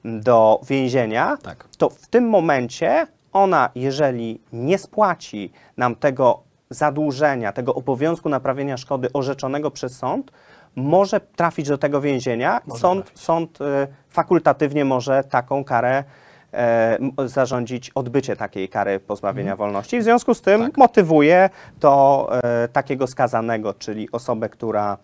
do 0.06 0.62
więzienia, 0.70 1.38
Tak. 1.44 1.68
to 1.78 1.90
w 1.90 2.08
tym 2.08 2.30
momencie 2.30 3.08
ona, 3.34 3.70
jeżeli 3.76 4.42
nie 4.54 4.78
spłaci 4.78 5.52
nam 5.78 5.96
tego 5.96 6.40
zadłużenia, 6.70 7.52
tego 7.54 7.76
obowiązku 7.76 8.30
naprawienia 8.30 8.78
szkody 8.78 9.08
orzeczonego 9.14 9.72
przez 9.72 9.98
sąd, 9.98 10.32
może 10.76 11.20
trafić 11.20 11.68
do 11.68 11.78
tego 11.78 12.02
więzienia. 12.02 12.62
Może 12.68 12.82
Sąd, 12.82 13.06
trafić. 13.06 13.22
sąd 13.24 13.62
e, 13.62 13.88
fakultatywnie 14.10 14.86
może 14.86 15.24
taką 15.24 15.64
karę 15.64 16.04
e, 16.54 16.98
zarządzić 17.26 17.90
odbycie 17.96 18.36
takiej 18.36 18.70
kary 18.70 19.00
pozbawienia 19.00 19.56
wolności. 19.56 20.00
W 20.00 20.04
związku 20.04 20.34
z 20.34 20.42
tym 20.42 20.54
Mhm. 20.54 20.72
Tak. 20.72 20.78
motywuje 20.78 21.50
to 21.80 22.30
e, 22.44 22.68
takiego 22.68 23.08
skazanego, 23.08 23.74
czyli 23.74 24.12
osobę, 24.12 24.50
która, 24.50 24.98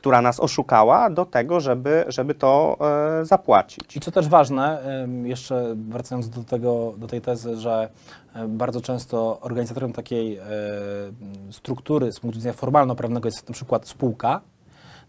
która 0.00 0.22
nas 0.22 0.40
oszukała, 0.40 1.10
do 1.10 1.24
tego, 1.24 1.60
żeby, 1.60 2.04
żeby 2.08 2.34
to 2.34 2.76
e, 3.20 3.24
zapłacić. 3.24 3.96
I 3.96 4.00
co 4.00 4.10
też 4.10 4.28
ważne, 4.28 4.82
jeszcze 5.24 5.74
wracając 5.76 6.28
do, 6.28 6.44
tego, 6.44 6.94
do 6.96 7.06
tej 7.06 7.20
tezy, 7.20 7.56
że 7.56 7.88
e, 8.34 8.48
bardzo 8.48 8.80
często 8.80 9.40
organizatorem 9.40 9.92
takiej 9.92 10.38
e, 10.38 10.42
struktury 11.50 12.12
z 12.12 12.20
punktu 12.20 12.38
widzenia 12.38 12.52
formalno-prawnego 12.52 13.28
jest 13.28 13.48
na 13.48 13.52
przykład 13.52 13.88
spółka, 13.88 14.40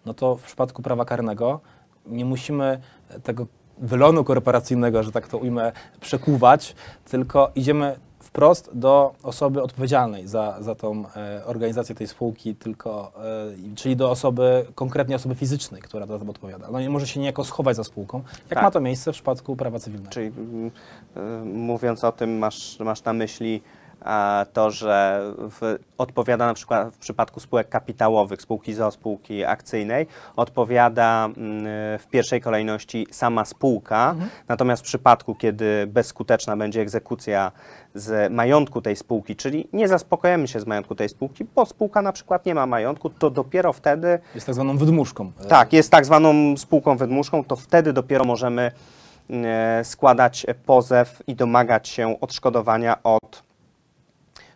no 0.05 0.13
to 0.13 0.35
w 0.35 0.43
przypadku 0.43 0.81
prawa 0.81 1.05
karnego 1.05 1.59
nie 2.05 2.25
musimy 2.25 2.79
tego 3.23 3.47
wylonu 3.77 4.23
korporacyjnego, 4.23 5.03
że 5.03 5.11
tak 5.11 5.27
to 5.27 5.37
ujmę, 5.37 5.71
przekuwać, 6.01 6.75
tylko 7.05 7.51
idziemy 7.55 7.95
wprost 8.23 8.69
do 8.73 9.13
osoby 9.23 9.63
odpowiedzialnej 9.63 10.27
za, 10.27 10.57
za 10.59 10.75
tą 10.75 11.03
e, 11.15 11.45
organizację 11.45 11.95
tej 11.95 12.07
spółki, 12.07 12.55
tylko, 12.55 13.11
e, 13.71 13.75
czyli 13.75 13.95
do 13.95 14.09
osoby, 14.09 14.65
konkretnie 14.75 15.15
osoby 15.15 15.35
fizycznej, 15.35 15.81
która 15.81 16.05
za 16.05 16.19
to 16.19 16.25
odpowiada. 16.29 16.67
No 16.71 16.79
nie 16.79 16.89
może 16.89 17.07
się 17.07 17.19
niejako 17.19 17.43
schować 17.43 17.75
za 17.75 17.83
spółką, 17.83 18.23
jak 18.49 18.49
Tak. 18.49 18.63
ma 18.63 18.71
to 18.71 18.81
miejsce 18.81 19.11
w 19.11 19.15
przypadku 19.15 19.55
prawa 19.55 19.79
cywilnego. 19.79 20.11
Czyli 20.11 20.27
y, 20.27 21.45
mówiąc 21.45 22.03
o 22.03 22.11
tym, 22.11 22.37
masz, 22.37 22.79
masz 22.79 23.03
na 23.03 23.13
myśli 23.13 23.61
to, 24.53 24.71
że 24.71 25.21
w, 25.37 25.77
odpowiada 25.97 26.45
na 26.45 26.53
przykład 26.53 26.93
w 26.93 26.97
przypadku 26.97 27.39
spółek 27.39 27.69
kapitałowych, 27.69 28.41
spółki 28.41 28.73
ZO, 28.73 28.91
spółki 28.91 29.45
akcyjnej, 29.45 30.07
odpowiada 30.35 31.25
mm, 31.25 31.63
w 31.99 32.07
pierwszej 32.11 32.41
kolejności 32.41 33.07
sama 33.11 33.45
spółka, 33.45 34.15
natomiast 34.47 34.81
w 34.81 34.85
przypadku, 34.85 35.35
kiedy 35.35 35.87
bezskuteczna 35.87 36.57
będzie 36.57 36.81
egzekucja 36.81 37.51
z 37.95 38.31
majątku 38.31 38.81
tej 38.81 38.95
spółki, 38.95 39.35
czyli 39.35 39.67
nie 39.73 39.87
zaspokojemy 39.87 40.47
się 40.47 40.59
z 40.59 40.65
majątku 40.65 40.95
tej 40.95 41.09
spółki, 41.09 41.45
bo 41.55 41.65
spółka 41.65 42.01
na 42.01 42.11
przykład 42.11 42.45
nie 42.45 42.55
ma 42.55 42.65
majątku, 42.65 43.09
to 43.09 43.29
dopiero 43.29 43.73
wtedy 43.73 44.19
Jest 44.35 44.45
tak 44.47 44.55
zwaną 44.55 44.77
wydmuszką. 44.77 45.31
tak, 45.49 45.73
jest 45.73 45.91
tak 45.91 46.05
zwaną 46.05 46.57
spółką 46.57 46.97
wydmuszką, 46.97 47.43
to 47.43 47.55
wtedy 47.55 47.93
dopiero 47.93 48.25
możemy 48.25 48.71
e, 49.29 49.81
składać 49.83 50.45
pozew 50.65 51.23
i 51.27 51.35
domagać 51.35 51.87
się 51.87 52.19
odszkodowania 52.21 53.03
od 53.03 53.50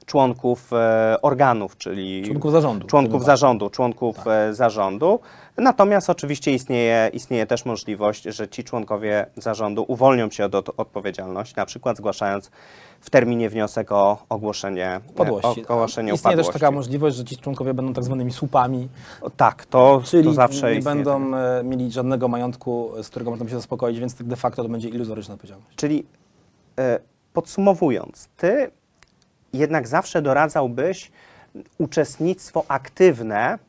członków 0.06 0.74
e, 0.74 1.16
organów, 1.22 1.78
czyli 1.78 2.24
Członków 2.26 2.52
zarządu. 2.52 2.88
członków 2.88 3.24
zarządu, 3.26 3.70
członków 3.70 4.28
e, 4.28 4.54
zarządu. 4.54 5.20
Natomiast 5.58 6.10
oczywiście 6.10 6.52
istnieje, 6.54 7.10
istnieje 7.14 7.46
też 7.46 7.66
możliwość, 7.66 8.24
że 8.24 8.48
ci 8.48 8.64
członkowie 8.64 9.26
zarządu 9.36 9.86
uwolnią 9.88 10.30
się 10.32 10.46
od, 10.46 10.56
od 10.56 10.70
odpowiedzialności, 10.78 11.54
na 11.58 11.66
przykład 11.66 11.98
zgłaszając 11.98 12.52
w 13.00 13.10
terminie 13.10 13.50
wniosek 13.50 13.92
o 13.92 14.18
ogłoszenie 14.30 14.88
e, 14.88 15.02
Upadłości. 15.10 15.68
O, 15.68 15.74
ogłoszenie 15.74 16.14
Istnieje 16.14 16.38
też 16.38 16.46
upadłości. 16.46 16.54
taka 16.54 16.72
możliwość, 16.72 17.16
że 17.16 17.24
ci 17.24 17.38
członkowie 17.38 17.74
będą 17.74 17.94
tak 17.94 18.04
zwanymi 18.04 18.32
słupami, 18.32 18.90
Tak, 19.38 19.66
to, 19.66 20.02
czyli 20.06 20.24
to 20.24 20.34
zawsze 20.34 20.72
nie 20.72 20.78
istnieje. 20.78 20.96
będą 21.04 21.38
e, 21.38 21.64
mieli 21.64 21.92
żadnego 21.92 22.28
majątku, 22.28 22.92
z 23.04 23.10
którego 23.10 23.32
mogą 23.32 23.48
się 23.48 23.56
zaspokoić, 23.56 24.00
więc 24.00 24.16
tak 24.16 24.28
de 24.28 24.36
facto 24.36 24.64
to 24.64 24.70
będzie 24.70 24.90
iluzoryczna 24.90 25.34
odpowiedzialność. 25.34 25.76
Czyli 25.76 26.06
podsumowując, 27.34 28.30
ty 28.38 28.72
jednak 29.58 29.88
zawsze 29.88 30.22
doradzałbyś 30.22 31.12
uczestnictwo 31.78 32.66
aktywne, 32.68 33.60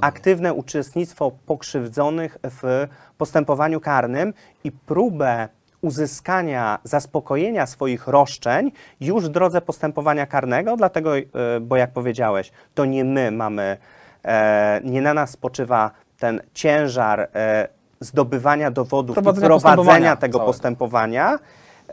aktywne 0.00 0.54
uczestnictwo 0.54 1.32
pokrzywdzonych 1.46 2.38
w 2.42 2.86
postępowaniu 3.18 3.80
karnym 3.80 4.34
i 4.64 4.72
próbę 4.72 5.48
uzyskania 5.80 6.78
zaspokojenia 6.84 7.66
swoich 7.66 8.08
roszczeń 8.08 8.72
już 9.00 9.24
w 9.24 9.28
drodze 9.28 9.60
postępowania 9.60 10.26
karnego, 10.26 10.76
dlatego, 10.76 11.16
e, 11.16 11.22
bo 11.60 11.76
jak 11.76 11.92
powiedziałeś, 11.92 12.52
to 12.74 12.84
nie 12.84 13.04
my 13.04 13.30
mamy, 13.30 13.76
e, 14.24 14.80
nie 14.84 15.02
na 15.02 15.14
nas 15.14 15.30
spoczywa 15.30 15.90
ten 16.18 16.40
ciężar 16.54 17.20
e, 17.20 17.68
zdobywania 18.00 18.70
dowodów 18.70 19.16
i 19.16 19.22
Prowadzenia 19.22 19.46
prowadzenia 19.46 19.76
postępowania 19.76 20.16
tego 20.16 20.38
całego. 20.38 20.52
postępowania. 20.52 21.38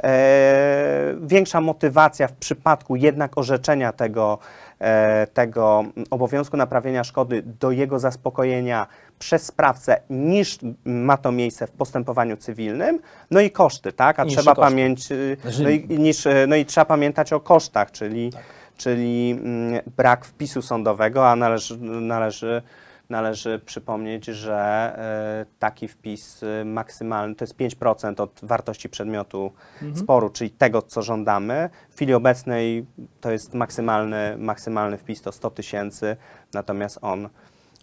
E, 0.04 1.16
większa 1.22 1.62
motywacja 1.62 2.28
w 2.28 2.34
przypadku 2.34 2.95
jednak 2.95 3.38
orzeczenia 3.38 3.91
tego, 3.91 4.39
e, 4.80 5.28
tego 5.28 5.84
obowiązku 6.10 6.58
naprawienia 6.58 7.04
szkody 7.04 7.43
do 7.60 7.72
jego 7.72 8.00
zaspokojenia 8.00 8.88
przez 9.20 9.45
sprawcę 9.45 10.02
niż 10.10 10.60
ma 10.86 11.18
to 11.18 11.32
miejsce 11.32 11.68
w 11.68 11.72
postępowaniu 11.72 12.38
cywilnym. 12.38 13.00
No 13.32 13.39
i 13.39 13.52
koszty, 13.52 13.93
tak? 13.93 14.20
A 14.20 14.26
trzeba 14.26 14.56
koszty. 14.56 14.62
pamięć, 14.62 15.12
y, 15.12 15.38
Znaczy- 15.41 15.64
no 15.64 15.70
i, 15.70 15.88
niż, 16.00 16.26
y, 16.26 16.45
no 16.48 16.56
i 16.56 16.66
trzeba 16.66 16.86
pamiętać 16.86 17.34
o 17.34 17.39
kosztach, 17.39 17.91
czyli, 17.91 18.32
Tak. 18.32 18.41
czyli 18.78 19.32
mm, 19.43 19.82
brak 19.98 20.26
wpisu 20.26 20.62
sądowego, 20.62 21.30
a 21.30 21.36
należy, 21.36 21.78
należy, 21.82 22.62
należy 23.10 23.60
przypomnieć, 23.66 24.26
że 24.26 24.55
e, 24.55 25.45
taki 25.60 25.88
wpis 25.88 26.43
y, 26.43 26.66
maksymalny 26.66 27.36
to 27.36 27.43
jest 27.43 27.58
5% 27.58 28.22
od 28.22 28.39
wartości 28.43 28.89
przedmiotu 28.89 29.51
sporu, 29.95 30.30
czyli 30.30 30.49
tego, 30.49 30.82
co 30.82 31.01
żądamy. 31.01 31.70
W 31.89 31.95
chwili 31.95 32.14
obecnej 32.14 32.86
to 33.22 33.32
jest 33.32 33.53
maksymalny, 33.53 34.36
maksymalny 34.38 34.97
wpis 34.97 35.22
to 35.22 35.32
100 35.32 35.49
tysięcy, 35.49 36.18
natomiast 36.53 36.99
on, 37.01 37.30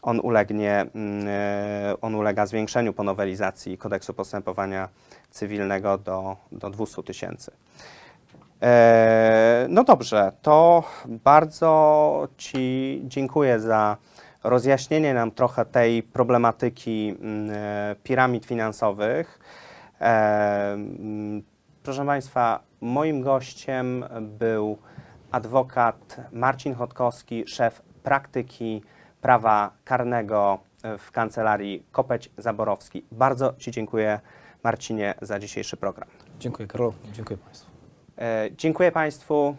on, 0.03 0.21
ulegnie, 0.21 0.87
mm, 0.95 1.27
e, 1.29 1.95
on 2.01 2.15
ulega 2.15 2.47
zwiększeniu 2.47 2.93
po 2.93 3.03
nowelizacji 3.03 3.79
kodeksu 3.79 4.15
postępowania 4.15 4.89
cywilnego 5.31 5.99
do, 5.99 6.37
do 6.53 6.71
200 6.71 7.03
tysięcy. 7.03 7.51
E, 8.63 9.67
No 9.69 9.85
dobrze, 9.85 10.33
to 10.43 10.85
bardzo 11.07 12.29
Ci 12.37 13.01
dziękuję 13.05 13.61
za 13.61 13.97
rozjaśnienie 14.45 15.15
nam 15.15 15.31
trochę 15.31 15.65
tej 15.65 16.03
problematyki 16.03 17.17
mm, 17.21 17.51
e, 17.51 17.97
piramid 18.03 18.47
finansowych. 18.47 19.39
E, 20.01 20.73
mm, 20.73 21.43
Proszę 21.83 22.07
Państwa, 22.07 22.61
moim 22.81 23.23
gościem 23.23 24.05
był 24.21 24.79
adwokat 25.31 26.17
Marcin 26.33 26.75
Chodkowski, 26.75 27.45
szef 27.47 27.83
praktyki 28.03 28.83
prawa 29.21 29.71
karnego 29.85 30.59
w 30.99 31.11
kancelarii 31.11 31.87
Kopeć 31.93 32.31
Zaborowski. 32.39 33.05
Bardzo 33.13 33.55
Ci 33.59 33.71
dziękuję, 33.71 34.21
Marcinie, 34.63 35.15
za 35.23 35.39
dzisiejszy 35.39 35.77
program. 35.77 36.09
Dziękuję 36.39 36.69
Karol, 36.69 36.93
dziękuję 37.13 37.39
Państwu. 37.39 37.71
E, 38.19 38.49
Dziękuję 38.57 38.93
Państwu. 38.93 39.57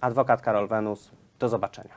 Adwokat 0.00 0.42
Karol 0.42 0.68
Wenus. 0.68 1.10
Do 1.38 1.48
zobaczenia. 1.48 1.90